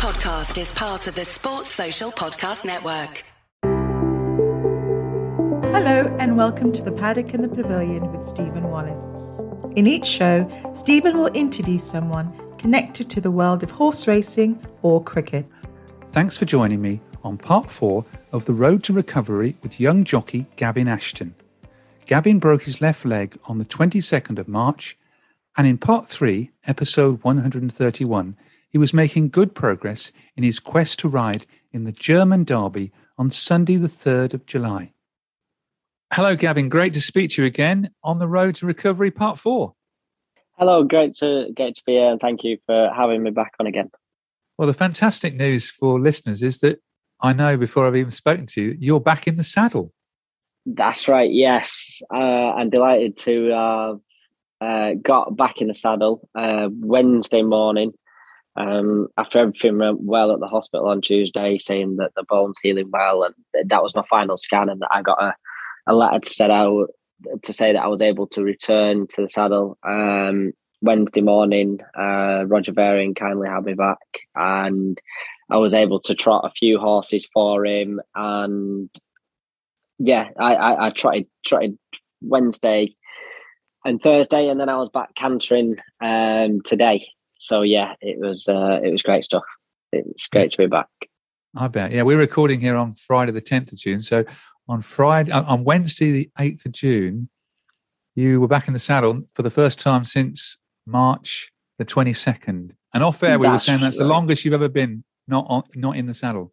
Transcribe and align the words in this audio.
podcast 0.00 0.58
is 0.58 0.72
part 0.72 1.06
of 1.08 1.14
the 1.14 1.26
Sports 1.26 1.68
Social 1.68 2.10
Podcast 2.10 2.64
Network. 2.64 3.22
Hello, 5.74 6.16
and 6.18 6.38
welcome 6.38 6.72
to 6.72 6.80
the 6.80 6.90
Paddock 6.90 7.34
and 7.34 7.44
the 7.44 7.50
Pavilion 7.50 8.10
with 8.10 8.26
Stephen 8.26 8.70
Wallace. 8.70 9.14
In 9.76 9.86
each 9.86 10.06
show, 10.06 10.50
Stephen 10.74 11.18
will 11.18 11.28
interview 11.34 11.78
someone 11.78 12.32
connected 12.56 13.10
to 13.10 13.20
the 13.20 13.30
world 13.30 13.62
of 13.62 13.72
horse 13.72 14.08
racing 14.08 14.64
or 14.80 15.04
cricket. 15.04 15.44
Thanks 16.12 16.38
for 16.38 16.46
joining 16.46 16.80
me 16.80 17.02
on 17.22 17.36
part 17.36 17.70
four 17.70 18.06
of 18.32 18.46
The 18.46 18.54
Road 18.54 18.82
to 18.84 18.94
Recovery 18.94 19.58
with 19.62 19.78
young 19.78 20.04
jockey 20.04 20.46
Gavin 20.56 20.88
Ashton. 20.88 21.34
Gavin 22.06 22.38
broke 22.38 22.62
his 22.62 22.80
left 22.80 23.04
leg 23.04 23.38
on 23.44 23.58
the 23.58 23.66
22nd 23.66 24.38
of 24.38 24.48
March, 24.48 24.96
and 25.58 25.66
in 25.66 25.76
part 25.76 26.08
three, 26.08 26.52
episode 26.66 27.22
131, 27.22 28.38
he 28.70 28.78
was 28.78 28.94
making 28.94 29.28
good 29.28 29.54
progress 29.54 30.12
in 30.36 30.44
his 30.44 30.60
quest 30.60 30.98
to 31.00 31.08
ride 31.08 31.44
in 31.72 31.84
the 31.84 31.92
German 31.92 32.44
Derby 32.44 32.92
on 33.18 33.30
Sunday, 33.30 33.76
the 33.76 33.88
3rd 33.88 34.32
of 34.32 34.46
July. 34.46 34.92
Hello, 36.12 36.34
Gavin. 36.34 36.68
Great 36.68 36.94
to 36.94 37.00
speak 37.00 37.30
to 37.30 37.42
you 37.42 37.46
again 37.46 37.90
on 38.02 38.18
the 38.18 38.26
road 38.28 38.56
to 38.56 38.66
recovery, 38.66 39.10
part 39.10 39.38
four. 39.38 39.74
Hello, 40.58 40.82
great 40.84 41.14
to 41.16 41.50
great 41.54 41.74
to 41.76 41.82
be 41.86 41.92
here, 41.92 42.10
and 42.10 42.20
thank 42.20 42.44
you 42.44 42.58
for 42.66 42.90
having 42.94 43.22
me 43.22 43.30
back 43.30 43.52
on 43.58 43.66
again. 43.66 43.90
Well, 44.58 44.66
the 44.66 44.74
fantastic 44.74 45.34
news 45.34 45.70
for 45.70 46.00
listeners 46.00 46.42
is 46.42 46.60
that 46.60 46.80
I 47.20 47.32
know 47.32 47.56
before 47.56 47.86
I've 47.86 47.96
even 47.96 48.10
spoken 48.10 48.46
to 48.46 48.62
you, 48.62 48.76
you're 48.78 49.00
back 49.00 49.26
in 49.26 49.36
the 49.36 49.44
saddle. 49.44 49.92
That's 50.66 51.08
right. 51.08 51.30
Yes, 51.30 52.02
uh, 52.12 52.16
I'm 52.16 52.70
delighted 52.70 53.16
to 53.18 53.52
uh, 53.52 53.94
uh, 54.60 54.94
got 55.02 55.36
back 55.36 55.60
in 55.60 55.68
the 55.68 55.74
saddle 55.74 56.28
uh, 56.34 56.68
Wednesday 56.70 57.42
morning 57.42 57.92
um, 58.56 59.08
after 59.16 59.38
everything 59.38 59.78
went 59.78 60.00
well 60.02 60.32
at 60.32 60.40
the 60.40 60.48
hospital 60.48 60.88
on 60.88 61.00
Tuesday, 61.00 61.58
saying 61.58 61.96
that 61.96 62.12
the 62.16 62.24
bone's 62.28 62.58
healing 62.62 62.90
well, 62.92 63.22
and 63.22 63.34
that 63.70 63.82
was 63.82 63.94
my 63.94 64.02
final 64.08 64.36
scan, 64.36 64.68
and 64.68 64.82
I 64.92 65.02
got 65.02 65.22
a, 65.22 65.34
a 65.86 65.94
letter 65.94 66.18
to 66.18 66.52
out 66.52 66.88
to 67.42 67.52
say 67.52 67.72
that 67.72 67.82
I 67.82 67.88
was 67.88 68.02
able 68.02 68.26
to 68.28 68.42
return 68.42 69.06
to 69.08 69.22
the 69.22 69.28
saddle. 69.28 69.78
Um, 69.86 70.52
Wednesday 70.82 71.20
morning, 71.20 71.78
uh, 71.98 72.44
Roger 72.46 72.72
Varian 72.72 73.14
kindly 73.14 73.48
had 73.48 73.64
me 73.64 73.74
back, 73.74 73.98
and 74.34 74.98
I 75.50 75.58
was 75.58 75.74
able 75.74 76.00
to 76.00 76.14
trot 76.14 76.46
a 76.46 76.50
few 76.50 76.78
horses 76.78 77.28
for 77.32 77.64
him. 77.64 78.00
And 78.14 78.90
yeah, 79.98 80.28
I, 80.38 80.54
I, 80.54 80.86
I 80.86 80.90
tried 80.90 81.26
tried 81.46 81.76
Wednesday 82.20 82.96
and 83.84 84.00
Thursday, 84.02 84.48
and 84.48 84.58
then 84.58 84.68
I 84.68 84.76
was 84.76 84.88
back 84.88 85.14
cantering 85.14 85.76
um, 86.00 86.62
today 86.62 87.06
so 87.40 87.62
yeah, 87.62 87.94
it 88.00 88.18
was 88.18 88.46
uh, 88.48 88.80
it 88.84 88.92
was 88.92 89.02
great 89.02 89.24
stuff. 89.24 89.42
It's 89.92 90.28
great 90.28 90.42
yes. 90.42 90.50
to 90.52 90.58
be 90.58 90.66
back. 90.66 90.88
I 91.56 91.68
bet. 91.68 91.90
Yeah, 91.90 92.02
we're 92.02 92.18
recording 92.18 92.60
here 92.60 92.76
on 92.76 92.92
Friday 92.92 93.32
the 93.32 93.40
tenth 93.40 93.72
of 93.72 93.78
June. 93.78 94.02
So 94.02 94.24
on 94.68 94.82
Friday, 94.82 95.32
uh, 95.32 95.42
on 95.44 95.64
Wednesday 95.64 96.12
the 96.12 96.30
eighth 96.38 96.66
of 96.66 96.72
June, 96.72 97.30
you 98.14 98.40
were 98.40 98.46
back 98.46 98.68
in 98.68 98.74
the 98.74 98.78
saddle 98.78 99.22
for 99.32 99.42
the 99.42 99.50
first 99.50 99.80
time 99.80 100.04
since 100.04 100.58
March 100.86 101.50
the 101.78 101.84
twenty 101.84 102.12
second. 102.12 102.76
And 102.92 103.02
off 103.02 103.22
air, 103.22 103.38
we 103.38 103.46
that's 103.46 103.54
were 103.54 103.58
saying 103.58 103.80
that's 103.80 103.98
right. 103.98 104.04
the 104.04 104.10
longest 104.10 104.44
you've 104.44 104.54
ever 104.54 104.68
been 104.68 105.02
not 105.26 105.46
on, 105.48 105.62
not 105.74 105.96
in 105.96 106.06
the 106.06 106.14
saddle. 106.14 106.52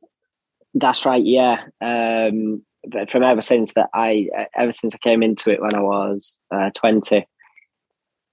That's 0.73 1.05
right. 1.05 1.23
Yeah. 1.23 1.65
Um, 1.81 2.63
from 3.09 3.23
ever 3.23 3.41
since 3.41 3.73
that 3.73 3.89
I 3.93 4.29
ever 4.55 4.71
since 4.71 4.95
I 4.95 4.99
came 4.99 5.21
into 5.21 5.51
it 5.51 5.61
when 5.61 5.75
I 5.75 5.81
was 5.81 6.37
uh, 6.49 6.69
twenty, 6.73 7.27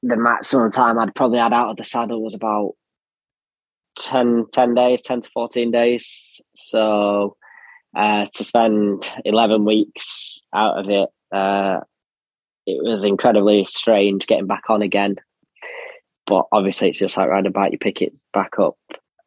the 0.04 0.16
maximum 0.18 0.70
time 0.70 0.98
I'd 0.98 1.14
probably 1.14 1.38
had 1.38 1.54
out 1.54 1.70
of 1.70 1.76
the 1.76 1.84
saddle 1.84 2.22
was 2.22 2.34
about 2.34 2.74
10, 3.98 4.46
10 4.52 4.74
days, 4.74 5.02
10 5.02 5.22
to 5.22 5.30
14 5.30 5.70
days. 5.70 6.40
So 6.54 7.36
uh, 7.96 8.26
to 8.34 8.44
spend 8.44 9.10
11 9.24 9.64
weeks 9.64 10.40
out 10.54 10.78
of 10.78 10.90
it, 10.90 11.08
uh, 11.32 11.80
it 12.66 12.82
was 12.82 13.04
incredibly 13.04 13.66
strange 13.66 14.26
getting 14.26 14.46
back 14.46 14.64
on 14.68 14.82
again. 14.82 15.16
But 16.26 16.44
obviously, 16.52 16.90
it's 16.90 16.98
just 16.98 17.16
like 17.16 17.28
riding 17.28 17.48
a 17.48 17.50
bike, 17.50 17.72
you 17.72 17.78
pick 17.78 18.02
it 18.02 18.18
back 18.32 18.58
up 18.58 18.76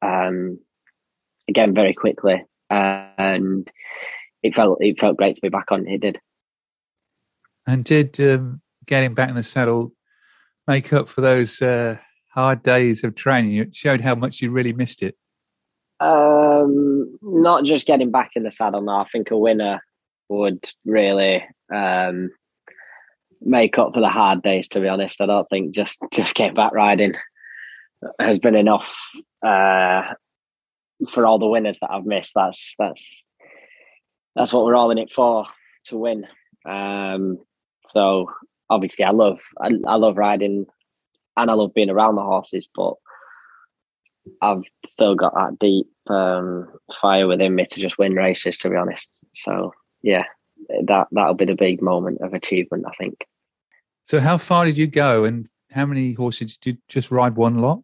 um, 0.01 0.59
again 1.47 1.73
very 1.73 1.93
quickly. 1.93 2.43
and 2.69 3.69
it 4.43 4.55
felt 4.55 4.77
it 4.81 4.99
felt 4.99 5.17
great 5.17 5.35
to 5.35 5.41
be 5.41 5.49
back 5.49 5.71
on. 5.71 5.87
It 5.87 6.01
did. 6.01 6.19
And 7.65 7.83
did 7.83 8.19
um, 8.19 8.61
getting 8.85 9.13
back 9.13 9.29
in 9.29 9.35
the 9.35 9.43
saddle 9.43 9.93
make 10.67 10.93
up 10.93 11.07
for 11.09 11.21
those 11.21 11.61
uh, 11.61 11.97
hard 12.33 12.63
days 12.63 13.03
of 13.03 13.15
training? 13.15 13.53
It 13.53 13.75
showed 13.75 14.01
how 14.01 14.15
much 14.15 14.41
you 14.41 14.51
really 14.51 14.73
missed 14.73 15.03
it. 15.03 15.15
Um, 15.99 17.17
not 17.21 17.63
just 17.63 17.87
getting 17.87 18.11
back 18.11 18.31
in 18.35 18.43
the 18.43 18.51
saddle 18.51 18.81
now. 18.81 19.01
I 19.01 19.07
think 19.11 19.31
a 19.31 19.37
winner 19.37 19.81
would 20.29 20.69
really 20.85 21.43
um, 21.73 22.29
make 23.41 23.77
up 23.79 23.93
for 23.93 24.01
the 24.01 24.09
hard 24.09 24.41
days. 24.43 24.67
To 24.69 24.79
be 24.79 24.87
honest, 24.87 25.21
I 25.21 25.25
don't 25.25 25.49
think 25.49 25.73
just 25.73 25.99
just 26.11 26.35
get 26.35 26.55
back 26.55 26.73
riding 26.73 27.15
has 28.19 28.39
been 28.39 28.55
enough 28.55 28.95
uh, 29.45 30.13
for 31.11 31.25
all 31.25 31.39
the 31.39 31.47
winners 31.47 31.79
that 31.79 31.91
I've 31.91 32.05
missed. 32.05 32.33
That's 32.35 32.75
that's 32.77 33.25
that's 34.35 34.53
what 34.53 34.65
we're 34.65 34.75
all 34.75 34.91
in 34.91 34.97
it 34.97 35.11
for 35.11 35.45
to 35.85 35.97
win. 35.97 36.25
Um, 36.67 37.39
so 37.87 38.29
obviously 38.69 39.05
I 39.05 39.11
love 39.11 39.41
I, 39.59 39.71
I 39.85 39.95
love 39.95 40.17
riding 40.17 40.65
and 41.35 41.51
I 41.51 41.53
love 41.53 41.73
being 41.73 41.89
around 41.89 42.15
the 42.15 42.23
horses, 42.23 42.67
but 42.75 42.93
I've 44.41 44.63
still 44.85 45.15
got 45.15 45.33
that 45.35 45.57
deep 45.59 45.87
um, 46.07 46.67
fire 47.01 47.27
within 47.27 47.55
me 47.55 47.65
to 47.65 47.79
just 47.79 47.97
win 47.97 48.13
races. 48.13 48.57
To 48.59 48.69
be 48.69 48.75
honest, 48.75 49.23
so 49.33 49.73
yeah, 50.01 50.23
that 50.85 51.07
that'll 51.11 51.33
be 51.33 51.45
the 51.45 51.55
big 51.55 51.81
moment 51.81 52.21
of 52.21 52.33
achievement, 52.33 52.85
I 52.87 52.91
think. 52.97 53.25
So, 54.03 54.19
how 54.19 54.37
far 54.37 54.65
did 54.65 54.77
you 54.77 54.87
go, 54.87 55.23
and 55.23 55.47
how 55.71 55.85
many 55.85 56.13
horses 56.13 56.57
did 56.57 56.75
you 56.75 56.81
just 56.87 57.11
ride 57.11 57.35
one 57.35 57.59
lot? 57.59 57.81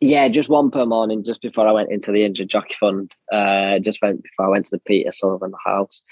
Yeah, 0.00 0.28
just 0.28 0.48
one 0.48 0.70
per 0.70 0.84
morning. 0.84 1.22
Just 1.24 1.40
before 1.40 1.66
I 1.68 1.72
went 1.72 1.92
into 1.92 2.10
the 2.12 2.24
injured 2.24 2.48
jockey 2.48 2.74
fund, 2.74 3.12
uh, 3.32 3.78
just 3.78 4.02
went 4.02 4.22
before 4.22 4.46
I 4.46 4.48
went 4.48 4.66
to 4.66 4.72
the 4.72 4.80
Peter 4.80 5.12
Sullivan 5.12 5.52
house, 5.64 6.02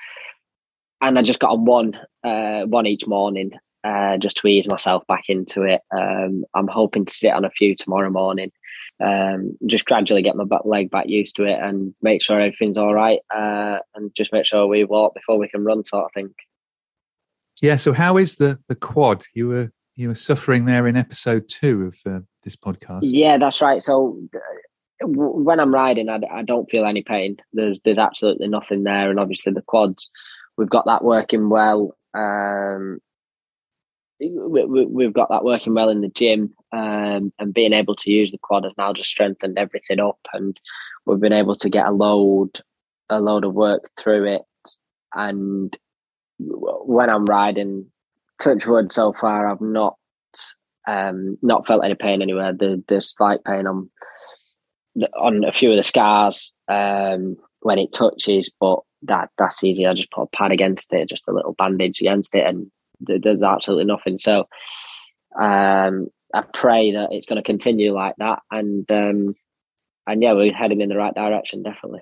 and 1.00 1.19
I 1.19 1.22
just 1.22 1.41
got 1.41 1.50
on 1.50 1.65
one, 1.65 2.00
uh, 2.25 2.62
one 2.62 2.87
each 2.87 3.06
morning, 3.06 3.53
uh, 3.82 4.18
just 4.18 4.36
to 4.38 4.46
ease 4.46 4.68
myself 4.68 5.06
back 5.06 5.24
into 5.28 5.62
it. 5.62 5.80
Um, 5.94 6.44
I'm 6.54 6.68
hoping 6.68 7.06
to 7.06 7.12
sit 7.12 7.32
on 7.32 7.44
a 7.44 7.50
few 7.50 7.74
tomorrow 7.74 8.10
morning, 8.10 8.52
um, 9.02 9.56
just 9.66 9.86
gradually 9.86 10.22
get 10.22 10.36
my 10.36 10.44
back 10.44 10.64
leg 10.64 10.91
back 10.91 11.08
used 11.08 11.36
to 11.36 11.44
it 11.44 11.58
and 11.58 11.94
make 12.02 12.22
sure 12.22 12.40
everything's 12.40 12.78
all 12.78 12.94
right, 12.94 13.20
uh, 13.34 13.78
and 13.94 14.14
just 14.14 14.32
make 14.32 14.46
sure 14.46 14.66
we 14.66 14.84
walk 14.84 15.14
before 15.14 15.38
we 15.38 15.48
can 15.48 15.64
run, 15.64 15.84
sort 15.84 16.04
of 16.04 16.12
thing. 16.12 16.34
Yeah. 17.62 17.76
So, 17.76 17.92
how 17.92 18.16
is 18.16 18.36
the 18.36 18.58
the 18.69 18.74
quad? 18.74 19.24
You 19.34 19.48
were 19.48 19.72
you 19.96 20.08
were 20.08 20.14
suffering 20.14 20.64
there 20.66 20.86
in 20.86 20.96
episode 20.96 21.48
two 21.48 21.86
of 21.86 22.12
uh, 22.12 22.20
this 22.42 22.56
podcast. 22.56 23.00
Yeah, 23.02 23.38
that's 23.38 23.60
right. 23.60 23.82
So. 23.82 24.19
when 25.02 25.60
I'm 25.60 25.72
riding, 25.72 26.10
I, 26.10 26.20
I 26.30 26.42
don't 26.42 26.70
feel 26.70 26.84
any 26.84 27.02
pain. 27.02 27.38
There's 27.54 27.80
there's 27.86 27.96
absolutely 27.96 28.48
nothing 28.48 28.84
there, 28.84 29.08
and 29.08 29.19
obviously 29.19 29.54
the 29.54 29.62
quads, 29.62 30.10
we've 30.58 30.69
got 30.69 30.84
that 30.84 31.02
working 31.02 31.48
well. 31.48 31.96
Um, 32.12 33.00
we, 34.20 35.04
have 35.04 35.12
got 35.12 35.31
that 35.31 35.44
working 35.44 35.75
well 35.75 35.88
in 35.88 36.00
the 36.00 36.08
gym, 36.08 36.54
um, 36.72 37.32
and 37.38 37.54
being 37.54 37.72
able 37.72 37.94
to 37.97 38.10
use 38.10 38.32
the 38.32 38.38
quad 38.38 38.64
has 38.64 38.75
now 38.76 38.92
just 38.92 39.08
strengthened 39.08 39.58
everything 39.58 40.00
up, 40.00 40.19
and 40.32 40.60
we've 41.06 41.20
been 41.20 41.32
able 41.32 41.56
to 41.56 41.70
get 41.70 41.86
a 41.86 41.92
load, 41.92 42.60
a 43.08 43.20
load 43.20 43.44
of 43.44 43.54
work 43.54 43.91
through 43.98 44.34
it. 44.34 44.42
And 45.14 45.76
when 46.38 47.10
I'm 47.10 47.25
riding, 47.25 47.86
touch 48.41 48.66
wood, 48.66 48.92
so 48.92 49.12
far 49.12 49.48
I've 49.48 49.60
not 49.60 49.97
um, 50.87 51.38
not 51.42 51.66
felt 51.66 51.84
any 51.84 51.94
pain 51.94 52.22
anywhere. 52.22 52.52
The 52.52 52.82
the 52.88 53.02
slight 53.02 53.42
pain 53.44 53.66
on 53.66 53.91
on 55.19 55.44
a 55.44 55.52
few 55.52 55.70
of 55.70 55.76
the 55.76 55.82
scars 55.82 56.52
um, 56.69 57.37
when 57.61 57.78
it 57.78 57.93
touches, 57.93 58.50
but 58.61 58.81
that 59.02 59.31
that's 59.38 59.64
easy. 59.64 59.87
I 59.87 59.94
just 59.94 60.11
put 60.11 60.22
a 60.22 60.37
pad 60.37 60.52
against 60.52 60.93
it, 60.93 61.08
just 61.08 61.25
a 61.28 61.32
little 61.32 61.55
bandage 61.55 62.00
against 62.00 62.34
it, 62.34 62.46
and 62.46 62.70
there's 63.00 63.43
absolutely 63.43 63.85
nothing. 63.85 64.19
So 64.19 64.47
um, 65.41 66.08
I 66.35 66.43
pray 66.55 66.93
that 66.93 67.08
it's 67.12 67.26
going 67.26 67.37
to 67.37 67.47
continue 67.47 67.93
like 67.93 68.14
that, 68.19 68.41
and 68.50 68.91
um, 68.91 69.35
and 70.06 70.23
yeah, 70.23 70.32
we're 70.32 70.52
heading 70.52 70.81
in 70.81 70.88
the 70.88 70.97
right 70.97 71.14
direction, 71.14 71.62
definitely. 71.62 72.00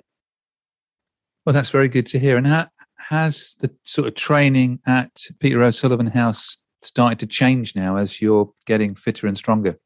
Well, 1.45 1.53
that's 1.53 1.69
very 1.69 1.89
good 1.89 2.05
to 2.07 2.19
hear. 2.19 2.37
And 2.37 2.47
how, 2.47 2.67
has 3.09 3.55
the 3.59 3.71
sort 3.83 4.07
of 4.07 4.15
training 4.15 4.79
at 4.85 5.25
Peter 5.39 5.63
O'Sullevan 5.63 6.07
House 6.07 6.57
started 6.81 7.19
to 7.19 7.27
change 7.27 7.75
now 7.75 7.97
as 7.97 8.21
you're 8.21 8.51
getting 8.65 8.95
fitter 8.95 9.25
and 9.27 9.37
stronger? 9.37 9.79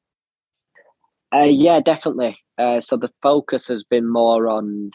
Uh, 1.34 1.44
yeah, 1.44 1.80
definitely. 1.80 2.38
Uh, 2.58 2.82
so 2.82 2.98
the 2.98 3.12
focus 3.22 3.68
has 3.68 3.84
been 3.84 4.12
more 4.12 4.48
on 4.48 4.92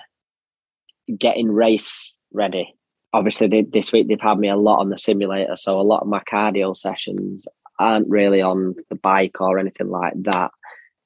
getting 1.19 1.51
race 1.51 2.17
ready 2.33 2.75
obviously 3.13 3.49
they, 3.49 3.63
this 3.63 3.93
week 3.93 4.09
they've 4.09 4.21
had 4.21 4.39
me 4.39 4.49
a 4.49 4.57
lot 4.57 4.81
on 4.81 4.91
the 4.91 4.99
simulator, 4.99 5.57
so 5.57 5.81
a 5.81 5.83
lot 5.83 6.01
of 6.01 6.09
my 6.09 6.23
cardio 6.31 6.77
sessions 6.77 7.47
aren't 7.79 8.09
really 8.09 8.43
on 8.43 8.75
the 8.91 8.97
bike 8.97 9.41
or 9.41 9.59
anything 9.59 9.89
like 9.89 10.15
that. 10.23 10.51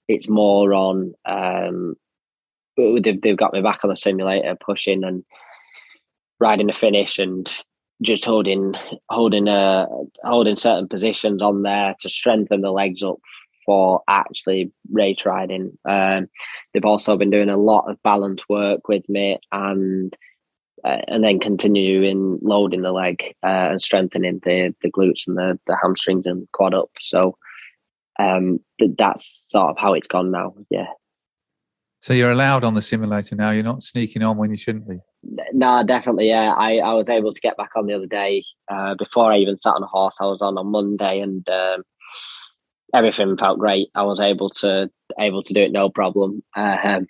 It's 0.09 0.29
more 0.29 0.75
on 0.75 1.15
um, 1.25 1.95
they've, 2.77 3.21
they've 3.21 3.37
got 3.37 3.53
me 3.53 3.61
back 3.61 3.81
on 3.85 3.91
the 3.91 3.97
simulator, 3.97 4.57
pushing 4.65 5.05
and 5.05 5.25
riding 6.41 6.67
the 6.67 6.73
finish, 6.73 7.19
and 7.19 7.51
just 8.03 8.25
holding 8.25 8.75
holding 9.11 9.49
uh 9.49 9.87
holding 10.25 10.57
certain 10.57 10.89
positions 10.89 11.41
on 11.41 11.63
there 11.63 11.95
to 12.01 12.09
strengthen 12.09 12.61
the 12.63 12.73
legs 12.73 13.03
up 13.03 13.19
for 13.65 14.03
actually 14.09 14.73
race 14.91 15.25
riding. 15.25 15.79
Um, 15.89 16.29
they've 16.73 16.85
also 16.85 17.17
been 17.17 17.31
doing 17.31 17.49
a 17.49 17.57
lot 17.57 17.89
of 17.89 18.03
balance 18.03 18.49
work 18.49 18.89
with 18.89 19.09
me 19.09 19.39
and 19.53 20.17
uh, 20.85 20.99
and 21.09 21.23
then 21.23 21.39
continuing 21.39 22.39
loading 22.43 22.83
the 22.83 22.93
leg 22.93 23.35
uh, 23.43 23.69
and 23.71 23.83
strengthening 23.83 24.41
the 24.45 24.75
the 24.83 24.91
glutes 24.91 25.27
and 25.27 25.37
the, 25.37 25.59
the 25.67 25.77
hamstrings 25.81 26.27
and 26.27 26.47
quad 26.53 26.75
up. 26.75 26.91
So 27.01 27.37
um, 28.19 28.61
th- 28.79 28.93
that's 28.99 29.47
sort 29.49 29.71
of 29.71 29.79
how 29.79 29.95
it's 29.95 30.09
gone 30.09 30.31
now. 30.31 30.55
Yeah. 30.71 30.87
So 32.01 32.13
you're 32.13 32.33
allowed 32.33 32.65
on 32.65 32.75
the 32.75 32.83
simulator 32.83 33.37
now. 33.37 33.51
You're 33.53 33.63
not 33.63 33.85
sneaking 33.85 34.25
on 34.25 34.37
when 34.37 34.51
you 34.51 34.57
shouldn't 34.57 34.89
be. 34.89 34.99
No, 35.53 35.85
definitely. 35.87 36.29
Yeah, 36.29 36.53
I, 36.53 36.79
I 36.79 36.95
was 36.95 37.09
able 37.09 37.33
to 37.33 37.41
get 37.41 37.57
back 37.57 37.71
on 37.77 37.87
the 37.87 37.95
other 37.95 38.07
day. 38.07 38.43
Uh, 38.69 38.97
before 38.97 39.33
I 39.33 39.39
even 39.39 39.57
sat 39.57 39.75
on 39.75 39.85
a 39.85 39.87
horse, 39.87 40.17
I 40.21 40.25
was 40.25 40.43
on 40.43 40.59
on 40.59 40.67
Monday, 40.67 41.21
and 41.21 41.49
um, 41.49 41.85
everything 42.93 43.37
felt 43.37 43.61
great. 43.61 43.89
I 43.95 44.03
was 44.03 44.19
able 44.19 44.51
to 44.51 44.91
able 45.21 45.43
to 45.43 45.55
do 45.55 45.61
it 45.63 45.71
no 45.71 45.91
problem. 45.91 46.43
Um, 46.57 47.07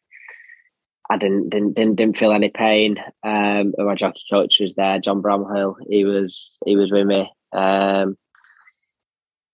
I 1.12 1.18
didn't 1.18 1.50
didn't 1.50 1.74
didn't, 1.74 1.96
didn't 1.96 2.16
feel 2.16 2.32
any 2.32 2.48
pain. 2.48 2.96
Um, 3.22 3.74
my 3.76 3.94
jockey 3.94 4.22
coach 4.30 4.60
was 4.60 4.72
there, 4.78 4.98
John 4.98 5.20
Bramhill. 5.20 5.74
He 5.86 6.04
was 6.04 6.56
he 6.64 6.74
was 6.74 6.90
with 6.90 7.06
me, 7.06 7.30
um, 7.52 8.16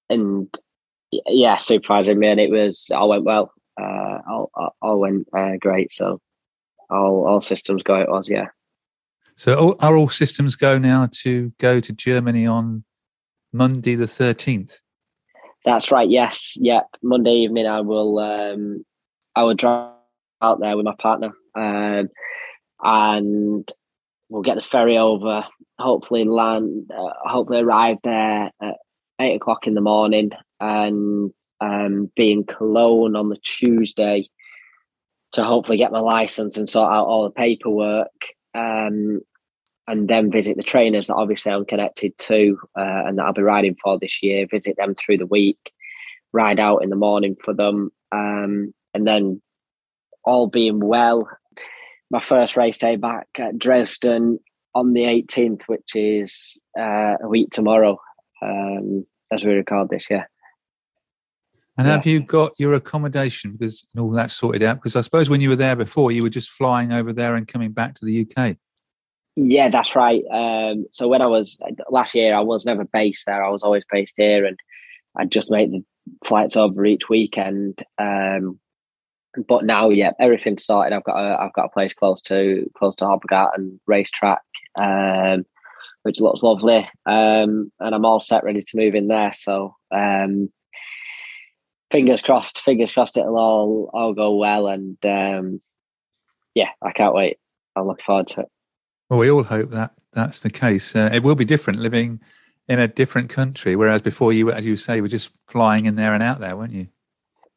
and 0.08 0.54
yeah, 1.10 1.56
supervising 1.56 2.20
me, 2.20 2.28
and 2.28 2.38
it 2.38 2.50
was 2.50 2.90
all 2.94 3.08
went 3.08 3.24
well. 3.24 3.52
Uh, 3.80 4.18
all, 4.28 4.50
all 4.80 5.00
went 5.00 5.26
uh, 5.36 5.56
great. 5.58 5.92
So 5.92 6.20
all 6.90 7.26
all 7.26 7.40
systems 7.40 7.82
go. 7.82 7.96
It 8.00 8.08
was 8.08 8.28
yeah. 8.28 8.46
So 9.34 9.76
are 9.80 9.96
all 9.96 10.08
systems 10.08 10.54
go 10.54 10.78
now 10.78 11.08
to 11.22 11.52
go 11.58 11.80
to 11.80 11.92
Germany 11.92 12.46
on 12.46 12.84
Monday 13.52 13.96
the 13.96 14.06
thirteenth? 14.06 14.78
That's 15.64 15.90
right. 15.90 16.08
Yes. 16.08 16.56
Yep. 16.60 16.86
Monday 17.02 17.32
evening, 17.32 17.66
I 17.66 17.80
will. 17.80 18.20
Um, 18.20 18.84
I 19.34 19.42
will 19.42 19.54
drive 19.54 19.97
out 20.42 20.60
there 20.60 20.76
with 20.76 20.84
my 20.84 20.94
partner, 20.98 21.32
um, 21.54 22.08
and 22.82 23.68
we'll 24.28 24.42
get 24.42 24.56
the 24.56 24.62
ferry 24.62 24.98
over. 24.98 25.44
Hopefully, 25.78 26.24
land. 26.24 26.90
Uh, 26.90 27.12
hopefully, 27.24 27.60
arrive 27.60 27.98
there 28.04 28.50
at 28.60 28.74
eight 29.20 29.36
o'clock 29.36 29.66
in 29.66 29.74
the 29.74 29.80
morning, 29.80 30.30
and 30.60 31.32
um, 31.60 32.10
be 32.16 32.32
in 32.32 32.44
Cologne 32.44 33.16
on 33.16 33.28
the 33.28 33.38
Tuesday 33.42 34.28
to 35.32 35.44
hopefully 35.44 35.78
get 35.78 35.92
my 35.92 36.00
license 36.00 36.56
and 36.56 36.68
sort 36.68 36.92
out 36.92 37.06
all 37.06 37.24
the 37.24 37.30
paperwork. 37.30 38.12
Um, 38.54 39.20
and 39.86 40.06
then 40.06 40.30
visit 40.30 40.56
the 40.56 40.62
trainers 40.62 41.06
that 41.06 41.14
obviously 41.14 41.50
I'm 41.50 41.64
connected 41.64 42.16
to 42.18 42.58
uh, 42.78 43.04
and 43.06 43.18
that 43.18 43.24
I'll 43.24 43.32
be 43.32 43.42
riding 43.42 43.74
for 43.82 43.98
this 43.98 44.22
year, 44.22 44.46
visit 44.46 44.76
them 44.76 44.94
through 44.94 45.16
the 45.16 45.26
week, 45.26 45.72
ride 46.32 46.60
out 46.60 46.82
in 46.82 46.90
the 46.90 46.96
morning 46.96 47.36
for 47.42 47.54
them. 47.54 47.90
Um, 48.12 48.74
and 48.92 49.06
then 49.06 49.40
all 50.24 50.46
being 50.46 50.80
well, 50.80 51.28
my 52.10 52.20
first 52.20 52.56
race 52.56 52.78
day 52.78 52.96
back 52.96 53.28
at 53.38 53.58
Dresden 53.58 54.38
on 54.74 54.92
the 54.92 55.02
18th, 55.02 55.62
which 55.66 55.94
is 55.94 56.58
uh, 56.78 57.16
a 57.22 57.28
week 57.28 57.50
tomorrow, 57.50 57.98
um, 58.42 59.06
as 59.30 59.44
we 59.44 59.52
record 59.52 59.90
this, 59.90 60.06
yeah. 60.10 60.24
And 61.76 61.86
yeah. 61.86 61.92
have 61.94 62.06
you 62.06 62.20
got 62.20 62.52
your 62.58 62.74
accommodation 62.74 63.52
because 63.52 63.86
all 63.96 64.10
that 64.10 64.32
sorted 64.32 64.64
out? 64.64 64.76
Because 64.76 64.96
I 64.96 65.00
suppose 65.00 65.30
when 65.30 65.40
you 65.40 65.48
were 65.48 65.56
there 65.56 65.76
before, 65.76 66.10
you 66.10 66.24
were 66.24 66.28
just 66.28 66.50
flying 66.50 66.92
over 66.92 67.12
there 67.12 67.36
and 67.36 67.46
coming 67.46 67.70
back 67.70 67.94
to 67.96 68.04
the 68.04 68.26
UK. 68.26 68.56
Yeah, 69.36 69.68
that's 69.68 69.94
right. 69.94 70.24
Um, 70.32 70.86
so 70.92 71.06
when 71.06 71.22
I 71.22 71.26
was 71.26 71.56
last 71.88 72.16
year, 72.16 72.34
I 72.34 72.40
was 72.40 72.64
never 72.64 72.84
based 72.84 73.24
there. 73.26 73.44
I 73.44 73.50
was 73.50 73.62
always 73.62 73.84
based 73.92 74.14
here, 74.16 74.44
and 74.44 74.58
I 75.16 75.24
just 75.26 75.52
made 75.52 75.70
the 75.70 75.84
flights 76.24 76.56
over 76.56 76.84
each 76.84 77.08
weekend. 77.08 77.84
Um, 77.98 78.58
but 79.46 79.64
now, 79.64 79.90
yeah, 79.90 80.12
everything's 80.20 80.64
sorted. 80.64 80.92
I've 80.92 81.04
got 81.04 81.16
a 81.16 81.40
I've 81.40 81.52
got 81.52 81.66
a 81.66 81.70
place 81.70 81.94
close 81.94 82.20
to 82.22 82.68
close 82.76 82.94
to 82.96 83.04
Hoppegarten 83.04 83.78
racetrack, 83.86 84.42
um, 84.76 85.44
which 86.02 86.20
looks 86.20 86.42
lovely, 86.42 86.86
um, 87.06 87.70
and 87.80 87.94
I'm 87.94 88.04
all 88.04 88.20
set, 88.20 88.44
ready 88.44 88.62
to 88.62 88.76
move 88.76 88.94
in 88.94 89.08
there. 89.08 89.32
So 89.32 89.76
um, 89.94 90.50
fingers 91.90 92.22
crossed, 92.22 92.60
fingers 92.60 92.92
crossed 92.92 93.16
it'll 93.16 93.38
all 93.38 93.90
all 93.92 94.14
go 94.14 94.34
well, 94.36 94.66
and 94.66 94.96
um, 95.04 95.60
yeah, 96.54 96.70
I 96.82 96.92
can't 96.92 97.14
wait. 97.14 97.38
I'm 97.76 97.86
looking 97.86 98.04
forward 98.04 98.26
to 98.28 98.40
it. 98.40 98.48
Well, 99.08 99.18
we 99.20 99.30
all 99.30 99.44
hope 99.44 99.70
that 99.70 99.92
that's 100.12 100.40
the 100.40 100.50
case. 100.50 100.94
Uh, 100.96 101.10
it 101.12 101.22
will 101.22 101.34
be 101.34 101.44
different 101.44 101.80
living 101.80 102.20
in 102.68 102.78
a 102.78 102.88
different 102.88 103.30
country, 103.30 103.76
whereas 103.76 104.02
before 104.02 104.32
you, 104.32 104.50
as 104.50 104.66
you 104.66 104.76
say, 104.76 105.00
were 105.00 105.08
just 105.08 105.30
flying 105.46 105.86
in 105.86 105.94
there 105.94 106.12
and 106.12 106.22
out 106.22 106.40
there, 106.40 106.56
weren't 106.56 106.72
you? 106.72 106.88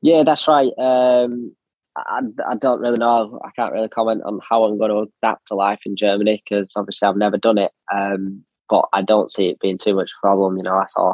Yeah, 0.01 0.23
that's 0.25 0.47
right. 0.47 0.71
Um, 0.77 1.55
I, 1.95 2.21
I 2.49 2.55
don't 2.55 2.79
really 2.79 2.97
know. 2.97 3.39
I 3.43 3.49
can't 3.55 3.73
really 3.73 3.89
comment 3.89 4.21
on 4.23 4.39
how 4.47 4.63
I'm 4.63 4.77
going 4.77 4.91
to 4.91 5.11
adapt 5.23 5.47
to 5.47 5.55
life 5.55 5.79
in 5.85 5.95
Germany 5.95 6.41
because 6.43 6.69
obviously 6.75 7.07
I've 7.07 7.17
never 7.17 7.37
done 7.37 7.57
it. 7.57 7.71
Um, 7.93 8.45
but 8.69 8.85
I 8.93 9.01
don't 9.01 9.29
see 9.29 9.49
it 9.49 9.59
being 9.59 9.77
too 9.77 9.93
much 9.93 10.11
problem. 10.21 10.57
You 10.57 10.63
know, 10.63 10.75
I 10.75 10.85
saw 10.87 11.13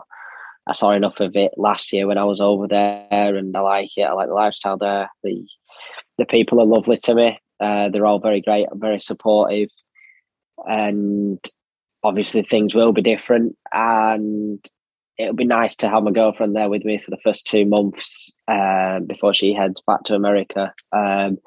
I 0.68 0.74
saw 0.74 0.92
enough 0.92 1.20
of 1.20 1.36
it 1.36 1.54
last 1.58 1.94
year 1.94 2.08
when 2.08 2.18
I 2.18 2.26
was 2.26 2.42
over 2.42 2.68
there, 2.68 3.08
and 3.12 3.56
I 3.56 3.62
like 3.62 3.98
it. 3.98 4.04
I 4.04 4.14
like 4.14 4.28
the 4.28 4.34
lifestyle 4.34 4.78
there. 4.78 5.10
The 5.24 5.46
the 6.18 6.26
people 6.26 6.60
are 6.60 6.66
lovely 6.66 6.98
to 6.98 7.16
me. 7.16 7.40
Uh, 7.60 7.90
they're 7.90 8.06
all 8.06 8.20
very 8.20 8.42
great, 8.42 8.68
very 8.74 9.00
supportive, 9.00 9.70
and 10.68 11.40
obviously 12.04 12.44
things 12.44 12.76
will 12.76 12.94
be 12.94 13.02
different. 13.02 13.56
And 13.74 14.64
it'll 15.18 15.36
be 15.36 15.46
nice 15.46 15.76
to 15.78 15.90
have 15.90 16.04
my 16.04 16.12
girlfriend 16.12 16.56
there 16.56 16.70
with 16.70 16.86
me 16.86 16.98
for 16.98 17.12
the 17.12 17.22
first 17.24 17.48
two 17.48 17.66
months 17.66 18.32
uh, 18.48 19.00
before 19.00 19.34
she 19.34 19.54
heads 19.54 19.82
back 19.86 20.04
to 20.04 20.16
America. 20.16 20.74
Um, 20.92 21.38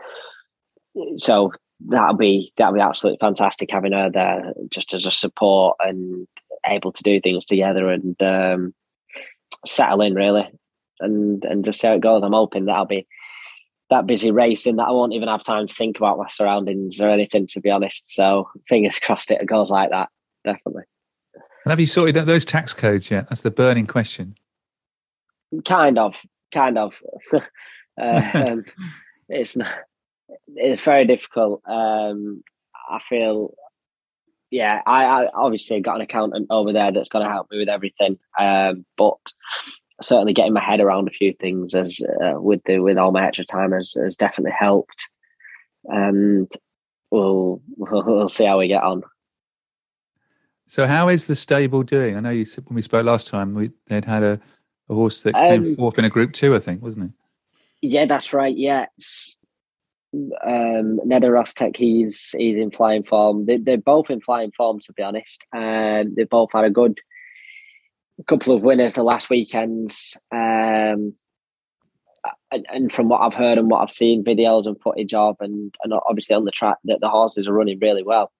so 1.16 1.52
that'll 1.86 2.16
be 2.16 2.52
that'll 2.56 2.74
be 2.74 2.80
absolutely 2.80 3.18
fantastic 3.20 3.70
having 3.70 3.92
her 3.92 4.10
there, 4.10 4.52
just 4.70 4.92
as 4.92 5.06
a 5.06 5.10
support 5.10 5.76
and 5.80 6.26
able 6.66 6.92
to 6.92 7.02
do 7.02 7.20
things 7.20 7.44
together 7.44 7.88
and 7.88 8.20
um, 8.22 8.74
settle 9.66 10.02
in 10.02 10.14
really 10.14 10.46
and 11.00 11.44
and 11.44 11.64
just 11.64 11.80
see 11.80 11.86
how 11.86 11.94
it 11.94 12.00
goes. 12.00 12.22
I'm 12.24 12.32
hoping 12.32 12.66
that 12.66 12.72
I'll 12.72 12.86
be 12.86 13.06
that 13.90 14.06
busy 14.06 14.30
racing 14.30 14.76
that 14.76 14.86
I 14.86 14.92
won't 14.92 15.14
even 15.14 15.28
have 15.28 15.44
time 15.44 15.66
to 15.66 15.74
think 15.74 15.96
about 15.98 16.18
my 16.18 16.28
surroundings 16.28 17.00
or 17.00 17.10
anything, 17.10 17.46
to 17.48 17.60
be 17.60 17.70
honest. 17.70 18.12
So 18.14 18.48
fingers 18.68 18.98
crossed 19.02 19.30
it 19.30 19.44
goes 19.46 19.70
like 19.70 19.90
that, 19.90 20.08
definitely. 20.44 20.84
And 21.64 21.70
have 21.70 21.80
you 21.80 21.86
sorted 21.86 22.16
out 22.16 22.26
those 22.26 22.44
tax 22.44 22.72
codes 22.72 23.10
yet? 23.10 23.28
That's 23.28 23.42
the 23.42 23.50
burning 23.50 23.86
question. 23.86 24.34
Kind 25.64 25.98
of, 25.98 26.16
kind 26.52 26.78
of. 26.78 26.94
um, 28.00 28.64
it's 29.28 29.56
not, 29.56 29.68
it's 30.56 30.82
very 30.82 31.04
difficult. 31.04 31.62
Um, 31.66 32.42
I 32.88 32.98
feel 32.98 33.54
yeah, 34.50 34.82
I, 34.84 35.04
I, 35.04 35.28
obviously 35.32 35.80
got 35.80 35.96
an 35.96 36.02
accountant 36.02 36.48
over 36.50 36.72
there 36.72 36.90
that's 36.90 37.08
going 37.08 37.24
to 37.24 37.30
help 37.30 37.50
me 37.50 37.58
with 37.58 37.68
everything. 37.68 38.18
Um, 38.38 38.84
but 38.96 39.18
certainly 40.02 40.32
getting 40.32 40.52
my 40.52 40.62
head 40.62 40.80
around 40.80 41.08
a 41.08 41.12
few 41.12 41.32
things 41.34 41.74
as 41.74 42.00
uh, 42.24 42.40
with 42.40 42.64
the 42.64 42.80
with 42.80 42.98
all 42.98 43.12
my 43.12 43.26
extra 43.26 43.44
time 43.44 43.72
has, 43.72 43.94
has 44.02 44.16
definitely 44.16 44.56
helped. 44.58 45.08
And 45.84 46.50
we'll, 47.10 47.62
we'll, 47.76 48.04
we'll 48.06 48.28
see 48.28 48.44
how 48.44 48.58
we 48.58 48.68
get 48.68 48.82
on. 48.82 49.02
So, 50.70 50.86
how 50.86 51.08
is 51.08 51.24
the 51.24 51.34
stable 51.34 51.82
doing? 51.82 52.16
I 52.16 52.20
know 52.20 52.30
you 52.30 52.44
said 52.44 52.64
when 52.66 52.76
we 52.76 52.82
spoke 52.82 53.04
last 53.04 53.26
time, 53.26 53.54
we 53.54 53.72
they'd 53.88 54.04
had 54.04 54.22
a, 54.22 54.40
a 54.88 54.94
horse 54.94 55.20
that 55.22 55.34
came 55.34 55.64
um, 55.64 55.74
fourth 55.74 55.98
in 55.98 56.04
a 56.04 56.08
Group 56.08 56.32
Two, 56.32 56.54
I 56.54 56.60
think, 56.60 56.80
wasn't 56.80 57.06
it? 57.06 57.10
Yeah, 57.82 58.06
that's 58.06 58.32
right. 58.32 58.56
Yeah, 58.56 58.86
it's, 58.96 59.36
um, 60.46 61.00
he's 61.74 62.30
he's 62.38 62.56
in 62.56 62.70
flying 62.70 63.02
form. 63.02 63.46
They, 63.46 63.56
they're 63.56 63.78
both 63.78 64.10
in 64.10 64.20
flying 64.20 64.52
form, 64.52 64.78
to 64.78 64.92
be 64.92 65.02
honest. 65.02 65.42
Um, 65.52 66.14
they've 66.14 66.30
both 66.30 66.50
had 66.52 66.66
a 66.66 66.70
good 66.70 67.00
couple 68.28 68.54
of 68.54 68.62
winners 68.62 68.94
the 68.94 69.02
last 69.02 69.28
weekends. 69.28 70.16
Um, 70.30 71.14
and, 72.52 72.66
and, 72.72 72.92
from 72.92 73.08
what 73.08 73.22
I've 73.22 73.34
heard 73.34 73.58
and 73.58 73.68
what 73.68 73.82
I've 73.82 73.90
seen, 73.90 74.22
videos 74.22 74.66
and 74.66 74.80
footage 74.80 75.14
of, 75.14 75.34
and, 75.40 75.74
and 75.82 75.92
obviously 76.08 76.36
on 76.36 76.44
the 76.44 76.52
track, 76.52 76.76
that 76.84 77.00
the 77.00 77.08
horses 77.08 77.48
are 77.48 77.52
running 77.52 77.80
really 77.80 78.04
well. 78.04 78.30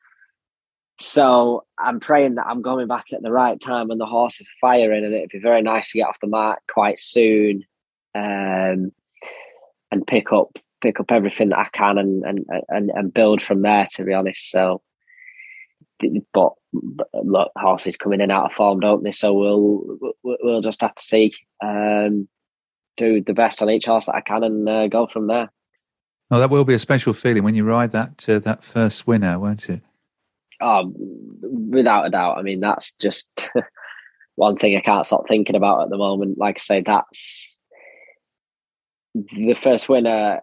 So 1.00 1.64
I'm 1.78 1.98
praying 1.98 2.34
that 2.34 2.46
I'm 2.46 2.60
going 2.60 2.86
back 2.86 3.06
at 3.12 3.22
the 3.22 3.32
right 3.32 3.58
time 3.58 3.88
when 3.88 3.98
the 3.98 4.06
horse 4.06 4.40
is 4.40 4.46
firing, 4.60 5.04
and 5.04 5.14
it'd 5.14 5.30
be 5.30 5.38
very 5.38 5.62
nice 5.62 5.90
to 5.90 5.98
get 5.98 6.06
off 6.06 6.20
the 6.20 6.26
mark 6.26 6.60
quite 6.70 7.00
soon, 7.00 7.64
um, 8.14 8.92
and 9.90 10.06
pick 10.06 10.30
up 10.30 10.58
pick 10.82 11.00
up 11.00 11.10
everything 11.10 11.48
that 11.48 11.58
I 11.58 11.68
can 11.72 11.96
and 11.96 12.22
and 12.24 12.44
and, 12.68 12.90
and 12.90 13.14
build 13.14 13.42
from 13.42 13.62
there. 13.62 13.88
To 13.94 14.04
be 14.04 14.12
honest, 14.12 14.50
so 14.50 14.82
but, 16.32 16.52
look, 17.14 17.52
horses 17.56 17.96
come 17.96 18.12
in 18.12 18.20
and 18.20 18.32
out 18.32 18.46
of 18.46 18.52
form, 18.52 18.80
don't 18.80 19.02
they? 19.02 19.12
So 19.12 19.32
we'll 19.32 20.14
we'll 20.22 20.60
just 20.60 20.82
have 20.82 20.94
to 20.94 21.02
see. 21.02 21.32
Um, 21.64 22.28
do 22.96 23.22
the 23.22 23.32
best 23.32 23.62
on 23.62 23.70
each 23.70 23.86
horse 23.86 24.06
that 24.06 24.14
I 24.14 24.20
can 24.20 24.44
and 24.44 24.68
uh, 24.68 24.88
go 24.88 25.06
from 25.06 25.26
there. 25.26 25.50
Oh, 26.30 26.38
that 26.38 26.50
will 26.50 26.64
be 26.64 26.74
a 26.74 26.78
special 26.78 27.14
feeling 27.14 27.42
when 27.42 27.54
you 27.54 27.64
ride 27.64 27.92
that 27.92 28.28
uh, 28.28 28.38
that 28.40 28.62
first 28.62 29.06
winner, 29.06 29.38
won't 29.38 29.70
it? 29.70 29.82
Oh, 30.60 30.92
without 31.42 32.06
a 32.06 32.10
doubt. 32.10 32.38
I 32.38 32.42
mean, 32.42 32.60
that's 32.60 32.92
just 32.94 33.28
one 34.36 34.56
thing 34.56 34.76
I 34.76 34.80
can't 34.80 35.06
stop 35.06 35.28
thinking 35.28 35.56
about 35.56 35.82
at 35.82 35.90
the 35.90 35.96
moment. 35.96 36.38
Like 36.38 36.56
I 36.56 36.60
say, 36.60 36.82
that's 36.84 37.56
the 39.14 39.54
first 39.54 39.88
winner. 39.88 40.40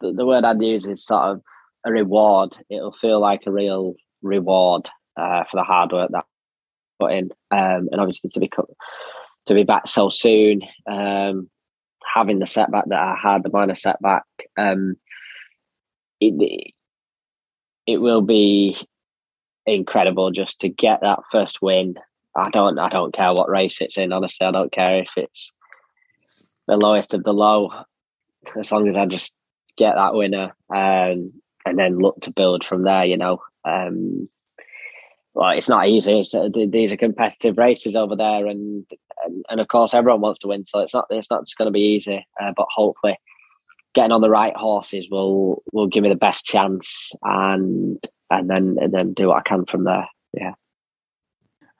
The, 0.00 0.12
the 0.12 0.26
word 0.26 0.44
I'd 0.44 0.60
use 0.60 0.84
is 0.84 1.04
sort 1.04 1.24
of 1.24 1.42
a 1.84 1.90
reward. 1.90 2.56
It'll 2.68 2.96
feel 3.00 3.20
like 3.20 3.42
a 3.46 3.52
real 3.52 3.94
reward 4.22 4.88
uh, 5.16 5.44
for 5.50 5.56
the 5.56 5.64
hard 5.64 5.92
work 5.92 6.10
that 6.12 6.24
I 6.24 7.04
put 7.04 7.12
in, 7.12 7.30
um, 7.50 7.88
and 7.90 8.00
obviously 8.00 8.30
to 8.30 8.40
be 8.40 8.50
to 9.46 9.54
be 9.54 9.64
back 9.64 9.88
so 9.88 10.10
soon. 10.10 10.62
Um, 10.90 11.48
having 12.14 12.38
the 12.38 12.46
setback 12.46 12.84
that 12.88 12.98
I 12.98 13.16
had, 13.20 13.42
the 13.42 13.50
minor 13.50 13.74
setback, 13.74 14.24
um, 14.56 14.96
it 16.20 16.72
it 17.86 17.98
will 17.98 18.22
be 18.22 18.76
incredible 19.66 20.30
just 20.30 20.60
to 20.60 20.68
get 20.68 21.00
that 21.02 21.20
first 21.30 21.60
win. 21.60 21.96
I 22.36 22.50
don't 22.50 22.78
I 22.78 22.88
don't 22.88 23.14
care 23.14 23.32
what 23.32 23.48
race 23.48 23.80
it's 23.80 23.96
in. 23.96 24.12
Honestly, 24.12 24.46
I 24.46 24.50
don't 24.50 24.72
care 24.72 24.98
if 25.00 25.10
it's 25.16 25.52
the 26.66 26.76
lowest 26.76 27.14
of 27.14 27.24
the 27.24 27.32
low, 27.32 27.70
as 28.58 28.70
long 28.70 28.88
as 28.88 28.96
I 28.96 29.06
just 29.06 29.32
get 29.76 29.94
that 29.94 30.14
winner 30.14 30.54
um, 30.70 31.32
and 31.64 31.78
then 31.78 31.98
look 31.98 32.20
to 32.22 32.32
build 32.32 32.64
from 32.64 32.84
there. 32.84 33.04
You 33.04 33.16
know, 33.16 33.42
um, 33.64 34.28
well, 35.34 35.50
it's 35.50 35.68
not 35.68 35.88
easy. 35.88 36.20
It's, 36.20 36.34
uh, 36.34 36.48
these 36.68 36.92
are 36.92 36.96
competitive 36.96 37.58
races 37.58 37.96
over 37.96 38.16
there, 38.16 38.46
and, 38.46 38.86
and, 39.24 39.44
and 39.48 39.60
of 39.60 39.68
course 39.68 39.94
everyone 39.94 40.20
wants 40.20 40.40
to 40.40 40.48
win. 40.48 40.64
So 40.64 40.80
it's 40.80 40.94
not 40.94 41.06
it's 41.10 41.30
not 41.30 41.44
just 41.44 41.58
going 41.58 41.66
to 41.66 41.72
be 41.72 41.80
easy. 41.80 42.26
Uh, 42.40 42.52
but 42.56 42.66
hopefully, 42.74 43.18
getting 43.94 44.12
on 44.12 44.20
the 44.20 44.30
right 44.30 44.56
horses 44.56 45.06
will 45.10 45.62
will 45.72 45.86
give 45.86 46.02
me 46.02 46.08
the 46.08 46.16
best 46.16 46.44
chance, 46.44 47.12
and 47.22 48.02
and 48.30 48.50
then 48.50 48.76
and 48.80 48.92
then 48.92 49.12
do 49.12 49.28
what 49.28 49.38
I 49.38 49.48
can 49.48 49.64
from 49.64 49.84
there. 49.84 50.08
Yeah. 50.32 50.54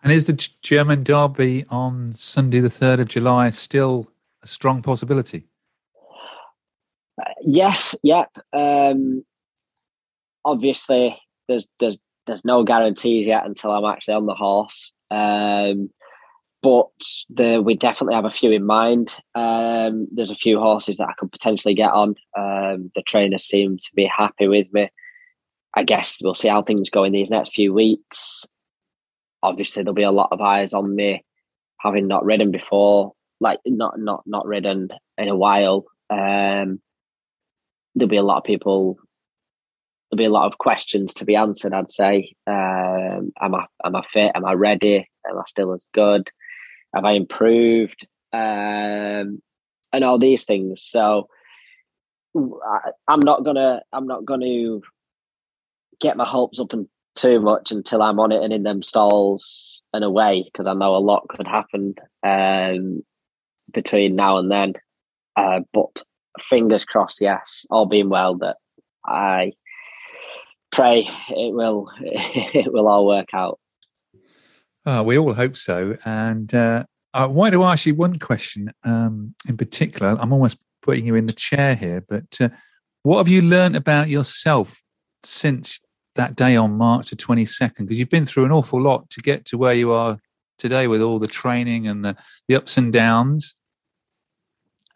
And 0.03 0.13
is 0.13 0.27
the 0.27 0.49
German 0.63 1.03
Derby 1.03 1.65
on 1.69 2.13
Sunday, 2.13 2.61
the 2.61 2.71
third 2.71 3.01
of 3.01 3.09
July, 3.09 3.51
still 3.51 4.09
a 4.43 4.47
strong 4.47 4.83
possibility? 4.83 5.47
Uh, 7.21 7.31
yes. 7.43 7.95
Yep. 8.03 8.31
Um, 8.53 9.25
obviously, 10.45 11.19
there's 11.49 11.69
there's 11.81 11.99
there's 12.27 12.45
no 12.45 12.65
guarantees 12.65 13.27
yet 13.27 13.47
until 13.47 13.71
I'm 13.71 13.85
actually 13.85 14.15
on 14.15 14.27
the 14.27 14.35
horse. 14.35 14.93
Um, 15.11 15.91
but 16.63 16.89
the, 17.29 17.63
we 17.63 17.77
definitely 17.77 18.17
have 18.17 18.25
a 18.25 18.31
few 18.31 18.51
in 18.51 18.67
mind. 18.67 19.15
Um, 19.37 20.09
there's 20.13 20.31
a 20.31 20.37
few 20.37 20.59
horses 20.59 20.97
that 20.97 21.09
I 21.09 21.15
could 21.17 21.31
potentially 21.31 21.75
get 21.75 21.93
on. 21.93 22.17
Um, 22.37 22.91
the 22.97 23.03
trainers 23.07 23.45
seem 23.45 23.79
to 23.79 23.91
be 23.95 24.07
happy 24.07 24.49
with 24.49 24.67
me. 24.73 24.89
I 25.77 25.85
guess 25.85 26.19
we'll 26.23 26.35
see 26.35 26.49
how 26.49 26.63
things 26.63 26.91
go 26.91 27.05
in 27.05 27.13
these 27.13 27.31
next 27.31 27.55
few 27.55 27.73
weeks. 27.73 28.47
Obviously, 29.43 29.83
there'll 29.83 29.95
be 29.95 30.03
a 30.03 30.11
lot 30.11 30.31
of 30.33 30.41
eyes 30.41 30.73
on 30.73 30.97
me, 30.97 31.25
having 31.79 32.09
not 32.09 32.25
ridden 32.25 32.51
before, 32.51 33.13
like 33.41 33.61
not 33.67 33.99
not 33.99 34.23
not 34.27 34.47
ridden 34.47 34.89
in 35.19 35.29
a 35.29 35.37
while. 35.37 35.85
Um, 36.09 36.81
there'll 37.95 38.09
be 38.09 38.17
a 38.17 38.23
lot 38.23 38.39
of 38.39 38.45
people 38.45 38.99
there'll 40.11 40.19
be 40.19 40.25
a 40.25 40.31
lot 40.31 40.47
of 40.51 40.59
questions 40.59 41.13
to 41.15 41.25
be 41.25 41.37
answered. 41.37 41.75
I'd 41.75 41.91
say, 41.91 42.35
um, 42.47 43.33
am 43.41 43.55
I 43.55 43.67
am 43.85 43.97
I 43.97 44.03
fit? 44.13 44.33
Am 44.35 44.45
I 44.45 44.53
ready? 44.53 45.09
Am 45.29 45.39
I 45.39 45.43
still 45.47 45.75
as 45.75 45.85
good? 45.93 46.31
Have 46.95 47.05
I 47.05 47.13
improved? 47.13 48.07
Um, 48.33 49.43
and 49.93 50.05
all 50.05 50.19
these 50.19 50.45
things. 50.45 50.83
So 50.83 51.29
I, 52.37 52.91
I'm 53.09 53.21
not 53.21 53.45
gonna 53.45 53.83
I'm 53.93 54.07
not 54.07 54.25
gonna 54.25 54.81
get 56.01 56.17
my 56.17 56.25
hopes 56.25 56.61
up 56.61 56.73
and 56.73 56.89
too 57.15 57.41
much 57.41 57.73
until 57.73 58.03
I'm 58.03 58.21
on 58.21 58.31
it 58.31 58.43
and 58.43 58.53
in 58.53 58.63
them 58.63 58.83
stalls 58.83 59.83
and 59.93 60.05
away 60.05 60.45
because 60.45 60.67
I 60.67 60.75
know 60.75 60.95
a 60.95 60.99
lot 60.99 61.29
could 61.29 61.47
happen 61.47 61.95
um, 62.23 63.03
between 63.73 64.15
now 64.15 64.39
and 64.39 64.51
then. 64.51 64.75
Uh, 65.35 65.61
but 65.73 66.03
fingers 66.39 66.85
crossed, 66.85 67.21
yes, 67.21 67.67
all 67.71 67.87
being 67.87 68.11
well, 68.11 68.37
that 68.39 68.57
I 69.05 69.53
pray 70.73 71.09
it 71.31 71.55
will 71.55 71.91
it 72.01 72.73
will 72.73 72.89
all 72.89 73.07
work 73.07 73.29
out. 73.33 73.59
Oh, 74.85 75.03
we 75.03 75.19
all 75.19 75.35
hope 75.35 75.57
so. 75.57 75.97
And 76.05 76.55
uh, 76.55 76.85
I 77.13 77.27
wanted 77.27 77.53
to 77.53 77.65
ask 77.65 77.87
you 77.87 77.95
one 77.95 78.19
question 78.19 78.71
um, 78.85 79.35
in 79.49 79.57
particular. 79.57 80.17
I'm 80.21 80.33
almost 80.33 80.59
putting 80.83 81.07
you 81.07 81.17
in 81.17 81.27
the 81.27 81.33
chair 81.33 81.75
here, 81.75 82.05
but 82.07 82.41
uh, 82.41 82.51
what 83.03 83.19
have 83.19 83.29
you 83.29 83.43
learned 83.43 83.75
about 83.75 84.09
yourself 84.09 84.83
since 85.25 85.81
that 86.17 86.37
day 86.37 86.57
on 86.57 86.73
March 86.77 87.11
the 87.11 87.17
22nd? 87.17 87.79
Because 87.79 87.99
you've 87.99 88.11
been 88.11 88.27
through 88.27 88.45
an 88.45 88.53
awful 88.53 88.81
lot 88.81 89.09
to 89.11 89.21
get 89.21 89.45
to 89.47 89.59
where 89.59 89.75
you 89.75 89.93
are 89.93 90.19
today 90.59 90.87
with 90.87 91.01
all 91.01 91.19
the 91.19 91.27
training 91.27 91.87
and 91.87 92.05
the, 92.05 92.17
the 92.49 92.57
ups 92.57 92.77
and 92.77 92.93
downs. 92.93 93.55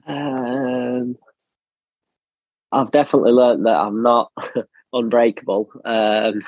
Um, 0.07 1.17
I've 2.73 2.91
definitely 2.91 3.33
learned 3.33 3.67
that 3.67 3.77
I'm 3.77 4.03
not 4.03 4.33
unbreakable. 4.93 5.71
Um, 5.85 6.43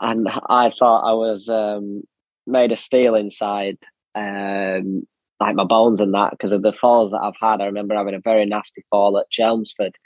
and 0.00 0.28
I 0.28 0.70
thought 0.78 1.08
I 1.08 1.14
was 1.14 1.48
um, 1.48 2.02
made 2.46 2.72
of 2.72 2.78
steel 2.78 3.14
inside, 3.14 3.78
um, 4.14 5.06
like 5.40 5.54
my 5.54 5.64
bones 5.64 6.00
and 6.00 6.14
that, 6.14 6.30
because 6.30 6.52
of 6.52 6.62
the 6.62 6.72
falls 6.72 7.10
that 7.10 7.20
I've 7.22 7.34
had. 7.40 7.60
I 7.60 7.66
remember 7.66 7.94
having 7.94 8.14
a 8.14 8.20
very 8.20 8.46
nasty 8.46 8.84
fall 8.90 9.18
at 9.18 9.30
Chelmsford, 9.30 9.96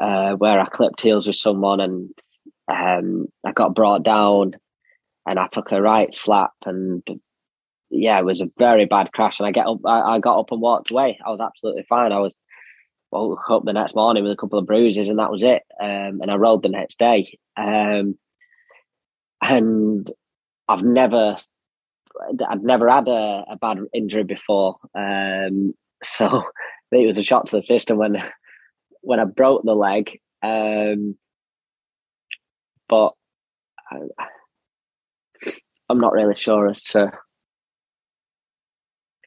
uh, 0.00 0.34
where 0.34 0.60
I 0.60 0.66
clipped 0.66 1.00
heels 1.00 1.26
with 1.26 1.36
someone 1.36 1.80
and 1.80 2.10
um, 2.68 3.26
I 3.46 3.52
got 3.52 3.74
brought 3.74 4.02
down 4.02 4.56
and 5.26 5.38
I 5.38 5.46
took 5.50 5.72
a 5.72 5.80
right 5.80 6.12
slap 6.12 6.52
and 6.64 7.02
yeah, 7.90 8.18
it 8.18 8.24
was 8.24 8.40
a 8.40 8.50
very 8.58 8.84
bad 8.84 9.12
crash. 9.12 9.38
And 9.38 9.46
I 9.46 9.52
get 9.52 9.66
up, 9.66 9.78
I, 9.86 10.00
I 10.00 10.18
got 10.20 10.38
up 10.38 10.52
and 10.52 10.60
walked 10.60 10.90
away. 10.90 11.18
I 11.24 11.30
was 11.30 11.40
absolutely 11.40 11.84
fine. 11.88 12.12
I 12.12 12.18
was 12.18 12.38
woke 13.10 13.50
up 13.50 13.64
the 13.64 13.72
next 13.72 13.94
morning 13.94 14.22
with 14.22 14.32
a 14.32 14.36
couple 14.36 14.58
of 14.58 14.66
bruises, 14.66 15.08
and 15.08 15.18
that 15.18 15.30
was 15.30 15.42
it. 15.42 15.62
Um, 15.80 16.20
and 16.20 16.30
I 16.30 16.34
rode 16.34 16.62
the 16.62 16.68
next 16.68 16.98
day. 16.98 17.38
Um, 17.56 18.18
and 19.42 20.10
I've 20.68 20.82
never, 20.82 21.38
I'd 22.48 22.62
never 22.62 22.88
had 22.90 23.08
a, 23.08 23.44
a 23.50 23.56
bad 23.60 23.78
injury 23.94 24.24
before. 24.24 24.76
Um, 24.94 25.74
so 26.02 26.42
it 26.92 27.06
was 27.06 27.18
a 27.18 27.22
shock 27.24 27.46
to 27.46 27.56
the 27.56 27.62
system 27.62 27.98
when, 27.98 28.22
when 29.00 29.20
I 29.20 29.24
broke 29.24 29.62
the 29.64 29.74
leg. 29.74 30.20
Um, 30.42 31.16
but 32.88 33.12
I, 33.90 33.98
I'm 35.88 36.00
not 36.00 36.12
really 36.12 36.34
sure 36.34 36.68
as 36.68 36.82
to. 36.84 37.12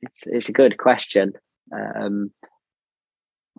It's 0.02 0.26
it's 0.26 0.50
a 0.50 0.54
good 0.54 0.78
question. 0.78 1.34
Um, 1.72 2.32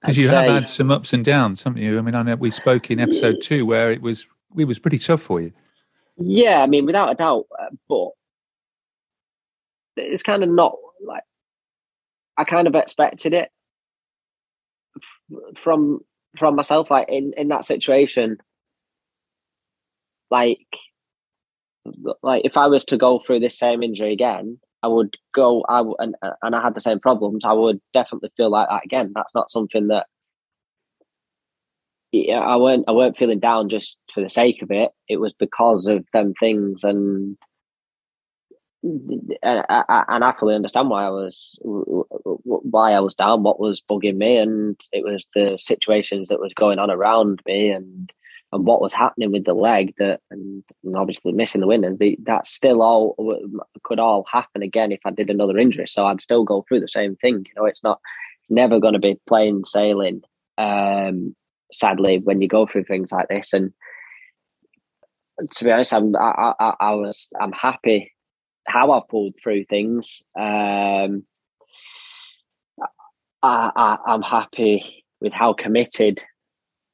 because 0.01 0.19
you 0.19 0.29
have 0.29 0.51
had 0.51 0.69
some 0.69 0.91
ups 0.91 1.13
and 1.13 1.25
downs, 1.25 1.63
haven't 1.63 1.81
you? 1.81 1.99
I 1.99 2.03
mean, 2.03 2.17
I 2.17 2.23
know 2.23 2.35
we 2.35 2.51
spoke 2.51 2.91
in 2.91 2.99
episode 2.99 3.41
two 3.41 3.65
where 3.65 3.93
it 3.93 4.03
was 4.03 4.27
it 4.59 4.65
was 4.65 4.81
pretty 4.81 4.99
tough 4.99 5.23
for 5.23 5.41
you. 5.41 5.53
Yeah, 6.19 6.61
I 6.61 6.67
mean, 6.67 6.87
without 6.87 7.11
a 7.11 7.15
doubt, 7.15 7.47
uh, 7.59 7.71
but 7.89 8.09
it's 9.97 10.23
kind 10.23 10.43
of 10.43 10.49
not 10.49 10.75
like 11.07 11.23
I 12.37 12.45
kind 12.45 12.67
of 12.67 12.75
expected 12.75 13.33
it 13.33 13.51
from 15.57 16.01
from 16.37 16.57
myself. 16.57 16.91
Like 16.91 17.09
in 17.09 17.33
in 17.37 17.49
that 17.49 17.65
situation, 17.65 18.39
like 20.33 20.67
like 22.23 22.45
if 22.45 22.57
I 22.57 22.67
was 22.67 22.85
to 22.87 22.97
go 22.97 23.21
through 23.21 23.41
this 23.41 23.59
same 23.59 23.83
injury 23.83 24.13
again, 24.13 24.59
I 24.83 24.89
would 24.89 25.15
go, 25.35 25.65
I 25.69 25.83
and 25.99 26.17
and 26.43 26.57
I 26.57 26.63
had 26.63 26.75
the 26.75 26.81
same 26.81 26.99
problems. 26.99 27.45
I 27.45 27.53
would 27.53 27.81
definitely 27.93 28.31
feel 28.37 28.51
like 28.51 28.69
that 28.69 28.85
again. 28.85 29.13
That's 29.15 29.35
not 29.35 29.51
something 29.51 29.89
that 29.89 30.07
yeah, 32.13 32.41
I 32.41 32.57
weren't 32.57 32.85
I 32.89 32.93
weren't 32.93 33.19
feeling 33.19 33.41
down 33.41 33.69
just 33.69 33.99
for 34.15 34.23
the 34.23 34.29
sake 34.29 34.63
of 34.63 34.71
it. 34.71 34.91
It 35.09 35.19
was 35.19 35.35
because 35.39 35.87
of 35.87 36.05
them 36.13 36.35
things, 36.35 36.85
and 36.85 37.37
and 38.83 39.65
I, 39.69 40.05
and 40.09 40.25
I 40.25 40.33
fully 40.33 40.55
understand 40.55 40.91
why 40.91 41.05
I 41.07 41.11
was 41.11 41.59
why 41.63 42.93
I 42.93 43.01
was 43.01 43.15
down, 43.15 43.43
what 43.43 43.61
was 43.61 43.83
bugging 43.89 44.17
me, 44.17 44.37
and 44.37 44.79
it 44.93 45.05
was 45.05 45.27
the 45.35 45.57
situations 45.59 46.29
that 46.29 46.41
was 46.41 46.55
going 46.55 46.79
on 46.79 46.91
around 46.91 47.41
me, 47.47 47.71
and 47.71 48.13
and 48.53 48.67
what 48.67 48.83
was 48.83 48.93
happening 48.93 49.33
with 49.33 49.45
the 49.45 49.55
leg 49.55 49.95
that 49.99 50.21
and, 50.31 50.63
and 50.85 50.97
obviously 50.97 51.33
missing 51.33 51.61
the 51.61 51.67
winners 51.67 51.97
the, 51.99 52.19
that 52.23 52.47
still 52.47 52.83
all 52.83 53.17
could 53.83 53.99
all 53.99 54.27
happen 54.31 54.63
again 54.63 54.93
if 54.93 55.01
I 55.05 55.11
did 55.11 55.31
another 55.31 55.59
injury. 55.59 55.87
So 55.87 56.07
I'd 56.07 56.21
still 56.21 56.45
go 56.45 56.65
through 56.69 56.81
the 56.81 56.89
same 56.89 57.17
thing 57.17 57.45
you 57.47 57.53
know 57.57 57.65
it's 57.65 57.83
not 57.83 58.01
it's 58.43 58.51
never 58.51 58.79
going 58.79 58.95
to 58.95 59.01
be 59.01 59.21
plain 59.27 59.65
sailing 59.65 60.23
um, 60.59 61.35
sadly 61.73 62.19
when 62.19 62.43
you 62.43 62.49
go 62.49 62.67
through 62.67 62.85
things 62.85 63.11
like 63.11 63.29
this. 63.29 63.53
And 63.53 63.73
to 65.55 65.65
be 65.65 65.71
honest 65.71 65.95
I'm 65.95 66.15
I, 66.15 66.53
I, 66.61 66.75
I 66.81 66.95
was 66.95 67.29
I'm 67.41 67.53
happy 67.53 68.13
how 68.67 68.93
I 68.93 69.01
pulled 69.09 69.35
through 69.43 69.65
things. 69.65 70.23
Um, 70.39 71.25
I, 73.43 73.71
I 73.75 73.97
I'm 74.07 74.23
happy 74.23 75.05
with 75.21 75.33
how 75.33 75.53
committed 75.53 76.23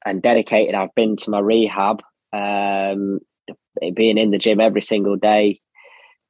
and 0.05 0.23
dedicated 0.23 0.75
I've 0.75 0.95
been 0.95 1.17
to 1.17 1.31
my 1.31 1.41
rehab, 1.41 2.03
um, 2.33 3.21
being 3.95 4.19
in 4.19 4.31
the 4.31 4.39
gym 4.39 4.61
every 4.61 4.83
single 4.83 5.17
day, 5.17 5.61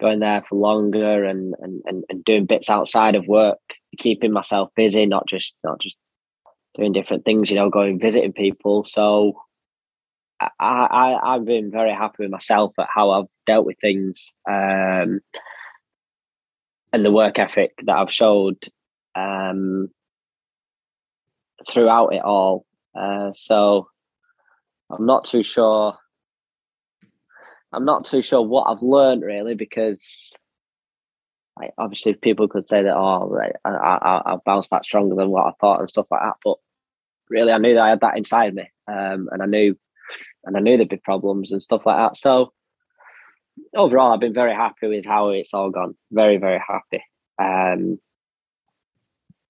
going 0.01 0.21
there 0.21 0.45
for 0.49 0.57
longer 0.57 1.25
and, 1.25 1.55
and, 1.61 1.83
and, 1.87 2.05
and 2.09 2.25
doing 2.25 2.47
bits 2.47 2.71
outside 2.71 3.15
of 3.15 3.27
work, 3.27 3.59
keeping 3.99 4.33
myself 4.33 4.71
busy, 4.77 5.07
not 5.07 5.27
just 5.27 5.55
not 5.65 5.81
just 5.81 5.97
doing 6.77 6.93
different 6.93 7.25
things, 7.25 7.51
you 7.51 7.57
know, 7.57 7.71
going 7.71 7.99
visiting 7.99 8.33
people. 8.33 8.85
So 8.85 9.41
I, 10.41 10.49
I 10.61 11.35
I've 11.35 11.45
been 11.45 11.71
very 11.71 11.93
happy 11.93 12.17
with 12.21 12.31
myself 12.31 12.73
at 12.79 12.87
how 12.95 13.11
I've 13.11 13.29
dealt 13.47 13.67
with 13.67 13.77
things. 13.81 14.33
Um, 14.49 15.21
and 16.93 17.05
the 17.05 17.13
work 17.13 17.39
ethic 17.39 17.73
that 17.85 17.97
I've 17.97 18.13
showed 18.13 18.57
um, 19.15 19.91
throughout 21.71 22.15
it 22.15 22.23
all. 22.23 22.65
Uh, 22.99 23.33
so 23.33 23.89
I'm 24.91 25.07
not 25.07 25.25
too 25.25 25.43
sure. 25.43 25.97
I'm 27.73 27.85
not 27.85 28.05
too 28.05 28.23
sure 28.23 28.43
what 28.43 28.65
I've 28.65 28.83
learned 28.83 29.23
really 29.23 29.55
because 29.55 30.33
like, 31.61 31.73
obviously 31.77 32.15
people 32.15 32.49
could 32.49 32.67
say 32.67 32.83
that 32.83 32.97
oh 32.97 33.39
I, 33.65 33.69
I, 33.69 34.23
I 34.25 34.37
bounced 34.45 34.71
back 34.71 34.85
stronger 34.85 35.15
than 35.15 35.29
what 35.29 35.47
I 35.47 35.53
thought 35.61 35.81
and 35.81 35.89
stuff 35.89 36.07
like 36.11 36.23
that, 36.23 36.37
but 36.43 36.57
really 37.29 37.53
I 37.53 37.59
knew 37.59 37.75
that 37.75 37.83
I 37.83 37.91
had 37.91 38.01
that 38.01 38.17
inside 38.17 38.55
me, 38.55 38.71
um, 38.87 39.29
and 39.31 39.43
I 39.43 39.47
knew 39.47 39.77
and 40.45 40.57
I 40.57 40.61
knew 40.61 40.77
there'd 40.77 40.89
be 40.89 40.97
problems 40.97 41.53
and 41.53 41.63
stuff 41.63 41.85
like 41.85 41.99
that. 41.99 42.17
So 42.17 42.53
overall, 43.77 44.13
I've 44.13 44.21
been 44.21 44.35
very 44.35 44.55
happy 44.55 44.89
with 44.89 45.05
how 45.05 45.29
it's 45.31 45.53
all 45.53 45.71
gone. 45.71 45.95
Very 46.11 46.39
very 46.39 46.61
happy. 46.67 47.05
Um, 47.39 48.01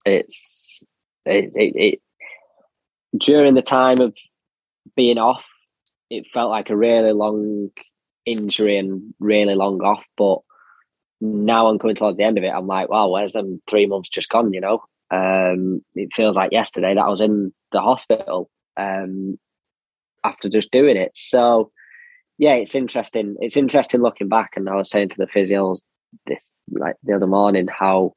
it's 0.04 0.82
it, 1.24 1.52
it, 1.54 1.76
it 1.76 2.00
during 3.16 3.54
the 3.54 3.62
time 3.62 4.00
of 4.00 4.16
being 4.96 5.18
off, 5.18 5.44
it 6.10 6.26
felt 6.32 6.50
like 6.50 6.70
a 6.70 6.76
really 6.76 7.12
long 7.12 7.70
injury 8.24 8.78
and 8.78 9.14
really 9.18 9.54
long 9.54 9.80
off. 9.82 10.04
But 10.16 10.38
now 11.20 11.68
I'm 11.68 11.78
coming 11.78 11.96
towards 11.96 12.18
the 12.18 12.24
end 12.24 12.38
of 12.38 12.44
it. 12.44 12.48
I'm 12.48 12.66
like, 12.66 12.88
wow, 12.88 13.08
where's 13.08 13.32
them 13.32 13.60
three 13.66 13.86
months 13.86 14.08
just 14.08 14.28
gone? 14.28 14.52
You 14.52 14.60
know, 14.60 14.82
um, 15.10 15.82
it 15.94 16.10
feels 16.14 16.36
like 16.36 16.52
yesterday 16.52 16.94
that 16.94 17.04
I 17.04 17.08
was 17.08 17.20
in 17.20 17.52
the 17.72 17.80
hospital 17.80 18.50
um, 18.76 19.38
after 20.24 20.48
just 20.48 20.70
doing 20.70 20.96
it. 20.96 21.12
So, 21.14 21.70
yeah, 22.38 22.54
it's 22.54 22.74
interesting. 22.74 23.36
It's 23.40 23.56
interesting 23.56 24.02
looking 24.02 24.28
back. 24.28 24.52
And 24.56 24.68
I 24.68 24.76
was 24.76 24.90
saying 24.90 25.10
to 25.10 25.16
the 25.16 25.26
physios 25.26 25.80
this 26.26 26.42
like 26.70 26.96
the 27.02 27.14
other 27.14 27.26
morning 27.26 27.66
how 27.66 28.12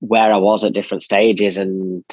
where 0.00 0.32
I 0.32 0.36
was 0.36 0.64
at 0.64 0.72
different 0.72 1.02
stages 1.02 1.56
and 1.56 2.04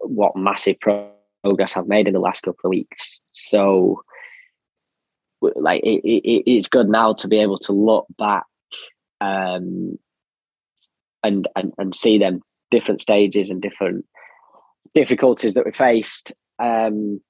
what 0.00 0.36
massive 0.36 0.76
progress 0.80 1.76
I've 1.76 1.86
made 1.86 2.06
in 2.06 2.14
the 2.14 2.20
last 2.20 2.42
couple 2.42 2.60
of 2.64 2.70
weeks. 2.70 3.20
So, 3.32 4.02
like, 5.40 5.82
it, 5.82 6.00
it, 6.04 6.50
it's 6.50 6.68
good 6.68 6.88
now 6.88 7.12
to 7.14 7.28
be 7.28 7.38
able 7.38 7.58
to 7.60 7.72
look 7.72 8.06
back 8.18 8.44
um, 9.20 9.98
and, 11.22 11.48
and 11.56 11.72
and 11.78 11.94
see 11.94 12.18
them 12.18 12.40
different 12.70 13.00
stages 13.00 13.50
and 13.50 13.62
different 13.62 14.04
difficulties 14.92 15.54
that 15.54 15.64
we 15.64 15.72
faced. 15.72 16.32
Um, 16.58 17.20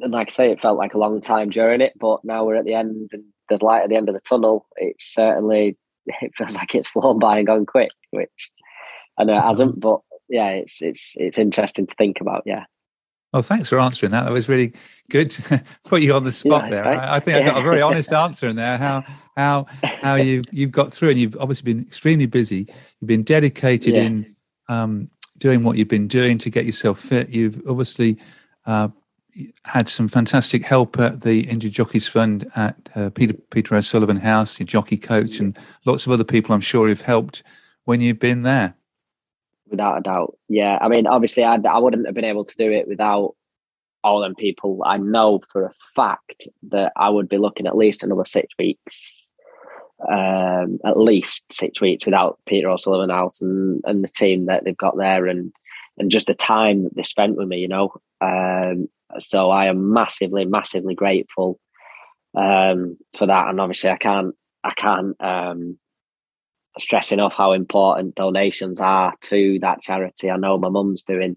and 0.00 0.12
like 0.12 0.28
I 0.30 0.32
say, 0.32 0.50
it 0.50 0.60
felt 0.60 0.78
like 0.78 0.94
a 0.94 0.98
long 0.98 1.20
time 1.20 1.50
during 1.50 1.80
it, 1.80 1.94
but 1.98 2.20
now 2.24 2.44
we're 2.44 2.56
at 2.56 2.64
the 2.64 2.74
end 2.74 3.10
and 3.12 3.24
there's 3.48 3.62
light 3.62 3.82
at 3.82 3.88
the 3.88 3.96
end 3.96 4.08
of 4.08 4.14
the 4.14 4.20
tunnel. 4.20 4.66
It's 4.76 5.12
certainly 5.14 5.76
it 6.06 6.32
feels 6.36 6.54
like 6.54 6.74
it's 6.74 6.88
flown 6.88 7.18
by 7.18 7.38
and 7.38 7.46
gone 7.46 7.66
quick, 7.66 7.90
which 8.10 8.50
I 9.18 9.24
know 9.24 9.36
it 9.38 9.42
hasn't, 9.42 9.80
but 9.80 10.00
yeah, 10.28 10.50
it's 10.50 10.80
it's 10.82 11.16
it's 11.18 11.38
interesting 11.38 11.86
to 11.86 11.94
think 11.94 12.20
about. 12.20 12.42
Yeah. 12.46 12.64
Well, 13.32 13.42
thanks 13.42 13.68
for 13.68 13.78
answering 13.78 14.12
that. 14.12 14.24
That 14.24 14.32
was 14.32 14.48
really 14.48 14.72
good. 15.10 15.30
To 15.30 15.62
put 15.84 16.02
you 16.02 16.14
on 16.14 16.24
the 16.24 16.32
spot 16.32 16.64
yeah, 16.64 16.70
there. 16.70 16.84
Right. 16.84 16.98
I, 16.98 17.16
I, 17.16 17.20
think 17.20 17.36
yeah. 17.36 17.50
I 17.50 17.52
got 17.52 17.60
a 17.60 17.62
very 17.62 17.82
honest 17.88 18.12
answer 18.12 18.46
in 18.46 18.56
there. 18.56 18.78
How 18.78 19.04
how 19.36 19.66
how 19.82 20.14
you 20.14 20.42
you've 20.50 20.72
got 20.72 20.92
through, 20.92 21.10
and 21.10 21.18
you've 21.18 21.36
obviously 21.38 21.72
been 21.72 21.86
extremely 21.86 22.26
busy. 22.26 22.66
You've 23.00 23.08
been 23.08 23.22
dedicated 23.22 23.94
yeah. 23.94 24.02
in 24.02 24.36
um, 24.68 25.10
doing 25.36 25.62
what 25.62 25.76
you've 25.76 25.88
been 25.88 26.08
doing 26.08 26.38
to 26.38 26.50
get 26.50 26.64
yourself 26.64 27.00
fit. 27.00 27.28
You've 27.28 27.60
obviously 27.68 28.18
uh, 28.66 28.88
had 29.64 29.88
some 29.88 30.08
fantastic 30.08 30.64
help 30.64 30.98
at 30.98 31.20
the 31.20 31.48
Injured 31.48 31.72
Jockeys 31.72 32.08
Fund 32.08 32.50
at 32.56 32.76
uh, 32.94 33.10
Peter 33.10 33.34
Peter 33.50 33.74
O'Sullevan 33.74 34.18
House, 34.18 34.58
your 34.58 34.66
jockey 34.66 34.96
coach, 34.96 35.38
and 35.38 35.58
lots 35.84 36.06
of 36.06 36.12
other 36.12 36.24
people 36.24 36.54
I'm 36.54 36.62
sure 36.62 36.88
have 36.88 37.02
helped 37.02 37.42
when 37.84 38.00
you've 38.00 38.18
been 38.18 38.42
there 38.42 38.77
without 39.70 39.98
a 39.98 40.02
doubt. 40.02 40.36
Yeah, 40.48 40.78
I 40.80 40.88
mean, 40.88 41.06
obviously, 41.06 41.44
I, 41.44 41.56
I 41.56 41.78
wouldn't 41.78 42.06
have 42.06 42.14
been 42.14 42.24
able 42.24 42.44
to 42.44 42.56
do 42.56 42.70
it 42.70 42.88
without 42.88 43.34
all 44.04 44.20
them 44.20 44.34
people. 44.34 44.82
I 44.84 44.96
know 44.96 45.40
for 45.52 45.64
a 45.64 45.74
fact 45.94 46.48
that 46.70 46.92
I 46.96 47.08
would 47.08 47.28
be 47.28 47.38
looking 47.38 47.66
at 47.66 47.76
least 47.76 48.02
another 48.02 48.24
six 48.24 48.54
weeks, 48.58 49.26
um, 50.08 50.78
at 50.84 50.98
least 50.98 51.44
six 51.50 51.80
weeks 51.80 52.06
without 52.06 52.38
Peter 52.46 52.70
O'Sullevan 52.70 53.10
out 53.10 53.34
and, 53.40 53.80
and 53.84 54.04
the 54.04 54.08
team 54.08 54.46
that 54.46 54.64
they've 54.64 54.76
got 54.76 54.96
there 54.96 55.26
and 55.26 55.52
and 55.98 56.10
just 56.10 56.28
the 56.28 56.34
time 56.34 56.84
that 56.84 56.94
they 56.94 57.02
spent 57.02 57.36
with 57.36 57.48
me, 57.48 57.58
you 57.58 57.68
know. 57.68 57.92
Um, 58.20 58.88
so 59.18 59.50
I 59.50 59.66
am 59.66 59.92
massively, 59.92 60.44
massively 60.44 60.94
grateful 60.94 61.58
um, 62.36 62.96
for 63.16 63.26
that. 63.26 63.48
And 63.48 63.60
obviously, 63.60 63.90
I 63.90 63.96
can't, 63.96 64.34
I 64.62 64.72
can't 64.76 65.16
um, 65.20 65.78
stress 66.80 67.12
enough 67.12 67.32
how 67.36 67.52
important 67.52 68.14
donations 68.14 68.80
are 68.80 69.14
to 69.22 69.58
that 69.60 69.82
charity. 69.82 70.30
I 70.30 70.36
know 70.36 70.58
my 70.58 70.68
mum's 70.68 71.02
doing 71.02 71.36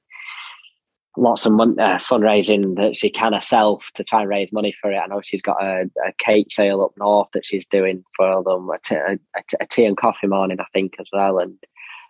lots 1.18 1.46
of 1.46 1.54
money, 1.54 1.78
uh, 1.78 2.00
fundraising 2.00 2.76
that 2.78 2.96
she 2.96 3.10
can 3.10 3.34
herself 3.34 3.92
to 3.96 4.04
try 4.04 4.22
and 4.22 4.30
raise 4.30 4.52
money 4.54 4.74
for 4.82 4.92
it. 4.92 4.98
I 4.98 5.08
know 5.08 5.22
she's 5.22 5.42
got 5.42 5.62
a, 5.62 5.90
a 6.08 6.14
cake 6.20 6.52
sale 6.52 6.82
up 6.82 6.92
north 6.98 7.30
that 7.34 7.46
she's 7.46 7.66
doing 7.66 8.04
for 8.16 8.44
them, 8.44 8.70
a 8.70 9.66
tea 9.70 9.86
and 9.86 9.98
coffee 9.98 10.28
morning, 10.28 10.60
I 10.60 10.66
think, 10.74 10.96
as 11.00 11.08
well, 11.12 11.40
and 11.40 11.58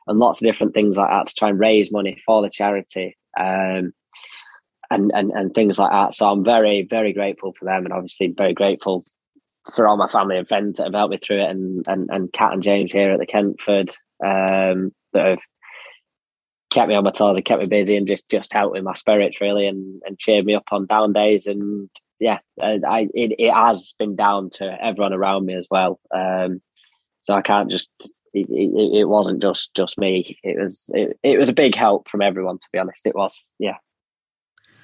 and 0.08 0.20
lots 0.20 0.42
of 0.42 0.48
different 0.48 0.74
things 0.74 0.98
like 0.98 1.10
that 1.10 1.28
to 1.28 1.34
try 1.36 1.50
and 1.50 1.60
raise 1.60 1.92
money 1.92 2.22
for 2.26 2.42
the 2.42 2.50
charity. 2.50 3.18
Um, 3.40 3.94
and, 4.90 5.10
and, 5.16 5.32
and 5.32 5.54
things 5.56 5.80
like 5.80 5.92
that. 5.92 6.14
So 6.14 6.28
I'm 6.28 6.44
very, 6.44 6.82
very 6.84 7.14
grateful 7.14 7.54
for 7.54 7.64
them 7.64 7.86
and 7.86 7.94
obviously 7.94 8.34
very 8.36 8.54
grateful 8.54 9.06
for 9.76 9.88
all 9.88 9.98
my 9.98 10.08
family 10.08 10.38
and 10.38 10.48
friends 10.48 10.78
that 10.78 10.86
have 10.86 10.94
helped 10.94 11.12
me 11.12 11.18
through 11.18 11.44
it, 11.44 11.50
and 11.50 11.86
and 11.88 12.10
and 12.12 12.34
Kat 12.34 12.54
and 12.54 12.64
James 12.64 12.92
here 12.92 13.12
at 13.12 13.20
the 13.20 13.26
Kentford 13.26 13.90
um, 14.24 14.92
that 15.14 15.26
have 15.26 15.40
kept 16.72 16.88
me 16.88 16.96
on 16.96 17.04
my 17.04 17.12
toes 17.12 17.36
and 17.36 17.46
kept 17.46 17.62
me 17.62 17.68
busy 17.68 17.98
and 17.98 18.08
just 18.08 18.28
just 18.30 18.54
helped 18.54 18.74
with 18.74 18.84
my 18.84 18.94
spirits 18.94 19.42
really 19.42 19.68
and 19.68 20.02
and 20.06 20.18
cheered 20.18 20.46
me 20.46 20.56
up 20.56 20.64
on 20.72 20.86
down 20.86 21.14
days 21.14 21.48
and 21.48 21.90
yeah, 22.22 22.38
I 22.62 23.08
it, 23.16 23.34
it 23.40 23.52
has 23.52 23.96
been 23.98 24.16
down 24.16 24.52
to 24.52 24.78
everyone 24.82 25.12
around 25.12 25.48
me 25.48 25.56
as 25.56 25.66
well. 25.72 26.00
Um, 26.16 26.62
so 27.24 27.34
I 27.34 27.42
can't 27.42 27.70
just 27.70 27.90
it, 28.34 28.48
it, 28.48 29.00
it, 29.00 29.06
wasn't 29.06 29.42
just 29.42 29.74
just 29.74 29.98
me. 29.98 30.38
It 30.44 30.62
was 30.62 30.84
it, 30.90 31.18
it 31.24 31.40
was 31.40 31.50
a 31.50 31.54
big 31.54 31.74
help 31.74 32.08
from 32.08 32.22
everyone. 32.22 32.60
To 32.60 32.68
be 32.72 32.78
honest, 32.78 33.08
it 33.08 33.16
was. 33.16 33.50
Yeah. 33.58 33.78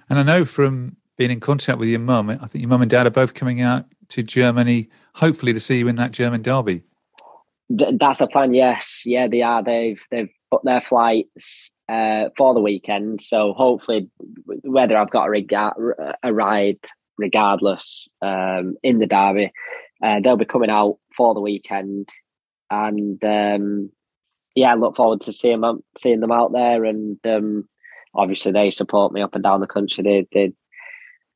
And 0.10 0.18
I 0.18 0.24
know 0.24 0.46
from 0.46 0.98
being 1.18 1.32
in 1.32 1.40
contact 1.40 1.80
with 1.80 1.90
your 1.90 2.00
mum, 2.00 2.30
I 2.30 2.36
think 2.38 2.62
your 2.62 2.70
mum 2.70 2.82
and 2.82 2.90
dad 2.90 3.08
are 3.08 3.12
both 3.12 3.34
coming 3.34 3.60
out 3.60 3.86
to 4.10 4.24
Germany, 4.24 4.90
hopefully 5.16 5.52
to 5.52 5.60
see 5.60 5.80
you 5.80 5.88
in 5.88 5.96
that 5.98 6.12
German 6.12 6.42
derby. 6.42 6.84
That's 7.70 8.20
the 8.20 8.28
plan. 8.28 8.54
Yes, 8.54 9.02
yeah, 9.04 9.28
they 9.28 9.42
are. 9.42 9.62
They've 9.62 10.02
they've 10.10 10.30
put 10.50 10.64
their 10.64 10.80
flights 10.80 11.72
uh, 11.90 12.30
for 12.38 12.54
the 12.54 12.62
weekend, 12.62 13.20
so 13.20 13.54
hopefully, 13.54 14.10
whether 14.46 14.96
I've 14.96 15.10
got 15.10 15.28
a, 15.28 15.30
reg- 15.30 15.52
a 16.24 16.34
ride 16.34 16.80
regardless 17.18 18.08
um, 18.22 18.78
in 18.84 19.00
the 19.00 19.08
derby, 19.08 19.52
uh, 20.02 20.22
they'll 20.22 20.38
be 20.38 20.46
coming 20.46 20.70
out 20.70 20.98
for 21.16 21.34
the 21.34 21.42
weekend, 21.42 22.08
and 22.70 23.22
um, 23.26 23.90
yeah, 24.56 24.72
I 24.72 24.76
look 24.76 24.96
forward 24.96 25.22
to 25.22 25.34
seeing 25.34 25.62
them 25.62 25.84
seeing 25.98 26.22
them 26.22 26.32
out 26.32 26.54
there. 26.54 26.86
And 26.86 27.20
um, 27.26 27.68
obviously, 28.16 28.54
they 28.54 28.72
support 28.72 29.12
me 29.12 29.22
up 29.22 29.36
and 29.36 29.44
down 29.44 29.60
the 29.60 29.68
country. 29.68 30.04
They 30.04 30.28
they 30.32 30.54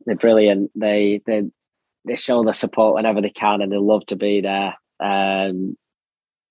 they're 0.05 0.15
brilliant. 0.15 0.71
They 0.75 1.21
they 1.25 1.43
they 2.05 2.15
show 2.15 2.43
the 2.43 2.53
support 2.53 2.95
whenever 2.95 3.21
they 3.21 3.29
can, 3.29 3.61
and 3.61 3.71
they 3.71 3.77
love 3.77 4.05
to 4.07 4.15
be 4.15 4.41
there. 4.41 4.75
Um, 4.99 5.77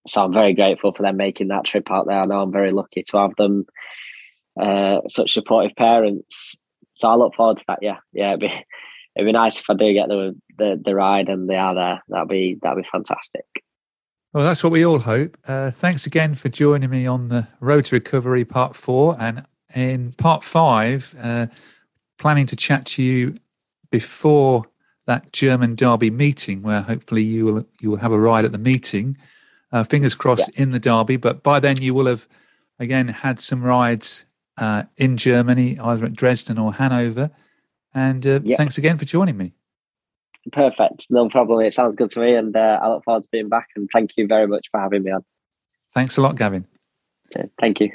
so 0.07 0.25
I'm 0.25 0.33
very 0.33 0.55
grateful 0.55 0.93
for 0.93 1.03
them 1.03 1.17
making 1.17 1.49
that 1.49 1.65
trip 1.65 1.91
out 1.91 2.07
there. 2.07 2.21
I 2.21 2.27
know 2.27 2.41
I'm 2.41 2.53
very 2.53 2.73
lucky 2.73 3.03
to 3.03 3.19
have 3.19 3.37
them, 3.37 3.67
uh, 4.61 5.01
such 5.09 5.33
supportive 5.33 5.77
parents. 5.77 6.57
So 6.95 7.09
I 7.09 7.15
look 7.15 7.35
forward 7.35 7.59
to 7.59 7.65
that. 7.69 7.79
Yeah, 7.83 7.99
yeah, 8.13 8.31
it'd 8.31 8.41
be 8.41 8.65
it'd 9.17 9.27
be 9.27 9.33
nice 9.33 9.59
if 9.59 9.65
I 9.69 9.75
do 9.75 9.93
get 9.93 10.09
the 10.09 10.35
the, 10.59 10.81
the 10.83 10.95
ride 10.95 11.29
and 11.29 11.49
they 11.49 11.57
are 11.57 11.75
there. 11.75 12.03
That'd 12.09 12.29
be 12.29 12.59
that'd 12.63 12.83
be 12.83 12.89
fantastic. 12.91 13.45
Well, 14.33 14.45
that's 14.45 14.63
what 14.63 14.73
we 14.73 14.85
all 14.85 15.01
hope. 15.01 15.37
Uh, 15.45 15.73
thanks 15.73 16.07
again 16.07 16.37
for 16.37 16.49
joining 16.49 16.91
me 16.91 17.05
on 17.05 17.29
the 17.29 17.49
Road 17.59 17.87
to 17.87 17.97
Recovery 17.97 18.45
Part 18.45 18.77
Four, 18.77 19.17
and 19.19 19.45
in 19.75 20.13
Part 20.13 20.45
Five, 20.45 21.15
uh, 21.21 21.47
planning 22.21 22.47
to 22.47 22.57
chat 22.57 22.85
to 22.85 23.03
you 23.03 23.35
before 23.91 24.67
that 25.07 25.33
German 25.33 25.75
Derby 25.75 26.11
meeting, 26.11 26.63
where 26.63 26.83
hopefully 26.83 27.23
you 27.23 27.45
will 27.47 27.67
you 27.81 27.91
will 27.91 27.99
have 27.99 28.13
a 28.13 28.21
ride 28.21 28.45
at 28.45 28.53
the 28.53 28.59
meeting. 28.59 29.17
Uh, 29.73 29.85
fingers 29.85 30.15
crossed 30.15 30.51
yeah. 30.55 30.63
in 30.63 30.71
the 30.71 30.79
Derby, 30.79 31.17
but 31.17 31.43
by 31.43 31.59
then 31.59 31.79
you 31.79 31.95
will 31.95 32.07
have 32.07 32.29
again 32.79 33.09
had 33.09 33.41
some 33.41 33.63
rides 33.63 34.27
uh, 34.59 34.85
in 34.97 35.17
Germany, 35.17 35.79
either 35.79 36.07
at 36.07 36.15
Dresden 36.15 36.59
or 36.59 36.75
Hanover. 36.75 37.31
And 37.95 38.27
uh, 38.27 38.41
Yep. 38.45 38.57
thanks 38.57 38.79
again 38.79 38.99
for 38.99 39.05
joining 39.05 39.37
me. 39.37 39.55
Perfect. 40.53 41.07
No 41.11 41.29
problem. 41.29 41.65
It 41.65 41.75
sounds 41.75 41.97
good 41.97 42.11
to 42.11 42.21
me. 42.21 42.35
And 42.35 42.57
uh, 42.57 42.79
I 42.81 42.89
look 42.89 43.05
forward 43.05 43.25
to 43.25 43.29
being 43.33 43.49
back. 43.49 43.69
And 43.77 43.89
thank 43.93 44.17
you 44.17 44.27
very 44.27 44.47
much 44.47 44.69
for 44.71 44.81
having 44.81 45.03
me 45.03 45.11
on. 45.11 45.25
Thanks 45.95 46.17
a 46.17 46.23
lot, 46.23 46.37
Gavin. 46.37 46.67
Thank 47.61 47.81
you. 47.81 47.91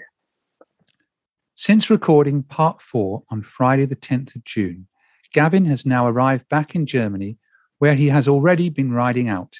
Since 1.57 1.89
recording 1.89 2.43
part 2.43 2.81
four 2.81 3.23
on 3.29 3.41
Friday, 3.41 3.85
the 3.85 3.95
10th 3.95 4.35
of 4.35 4.43
June, 4.43 4.87
Gavin 5.31 5.63
has 5.65 5.85
now 5.85 6.05
arrived 6.05 6.49
back 6.49 6.75
in 6.75 6.85
Germany 6.85 7.37
where 7.79 7.95
he 7.95 8.09
has 8.09 8.27
already 8.27 8.67
been 8.67 8.91
riding 8.91 9.29
out. 9.29 9.59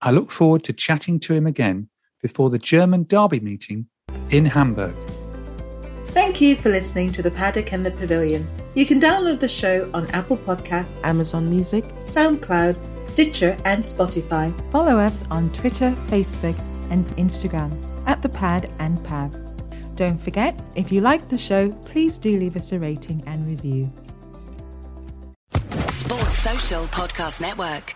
I 0.00 0.12
look 0.12 0.30
forward 0.30 0.62
to 0.64 0.72
chatting 0.72 1.18
to 1.20 1.34
him 1.34 1.44
again 1.44 1.88
before 2.22 2.48
the 2.48 2.60
German 2.60 3.04
Derby 3.08 3.40
meeting 3.40 3.88
in 4.30 4.46
Hamburg. 4.46 4.94
Thank 6.10 6.40
you 6.40 6.54
for 6.54 6.68
listening 6.68 7.10
to 7.12 7.22
The 7.22 7.32
Paddock 7.32 7.72
and 7.72 7.84
the 7.84 7.90
Pavilion. 7.90 8.46
You 8.76 8.86
can 8.86 9.00
download 9.00 9.40
the 9.40 9.48
show 9.48 9.90
on 9.92 10.06
Apple 10.10 10.36
Podcasts, 10.36 10.86
Amazon 11.02 11.50
Music. 11.50 11.84
SoundCloud, 12.06 13.08
Stitcher, 13.08 13.56
and 13.64 13.82
Spotify. 13.82 14.54
Follow 14.70 14.96
us 14.96 15.24
on 15.28 15.52
Twitter, 15.52 15.90
Facebook, 16.06 16.56
and 16.90 17.04
Instagram 17.16 17.76
at 18.06 18.22
the 18.22 18.28
Pad 18.28 18.70
and 18.78 19.02
Pav. 19.02 19.45
Don't 19.96 20.18
forget, 20.18 20.54
if 20.74 20.92
you 20.92 21.00
like 21.00 21.30
the 21.30 21.38
show, 21.38 21.72
please 21.86 22.18
do 22.18 22.38
leave 22.38 22.54
us 22.54 22.70
a 22.72 22.78
rating 22.78 23.22
and 23.26 23.48
review. 23.48 23.90
Sports 25.88 26.38
Social 26.38 26.84
Podcast 26.84 27.40
Network. 27.40 27.94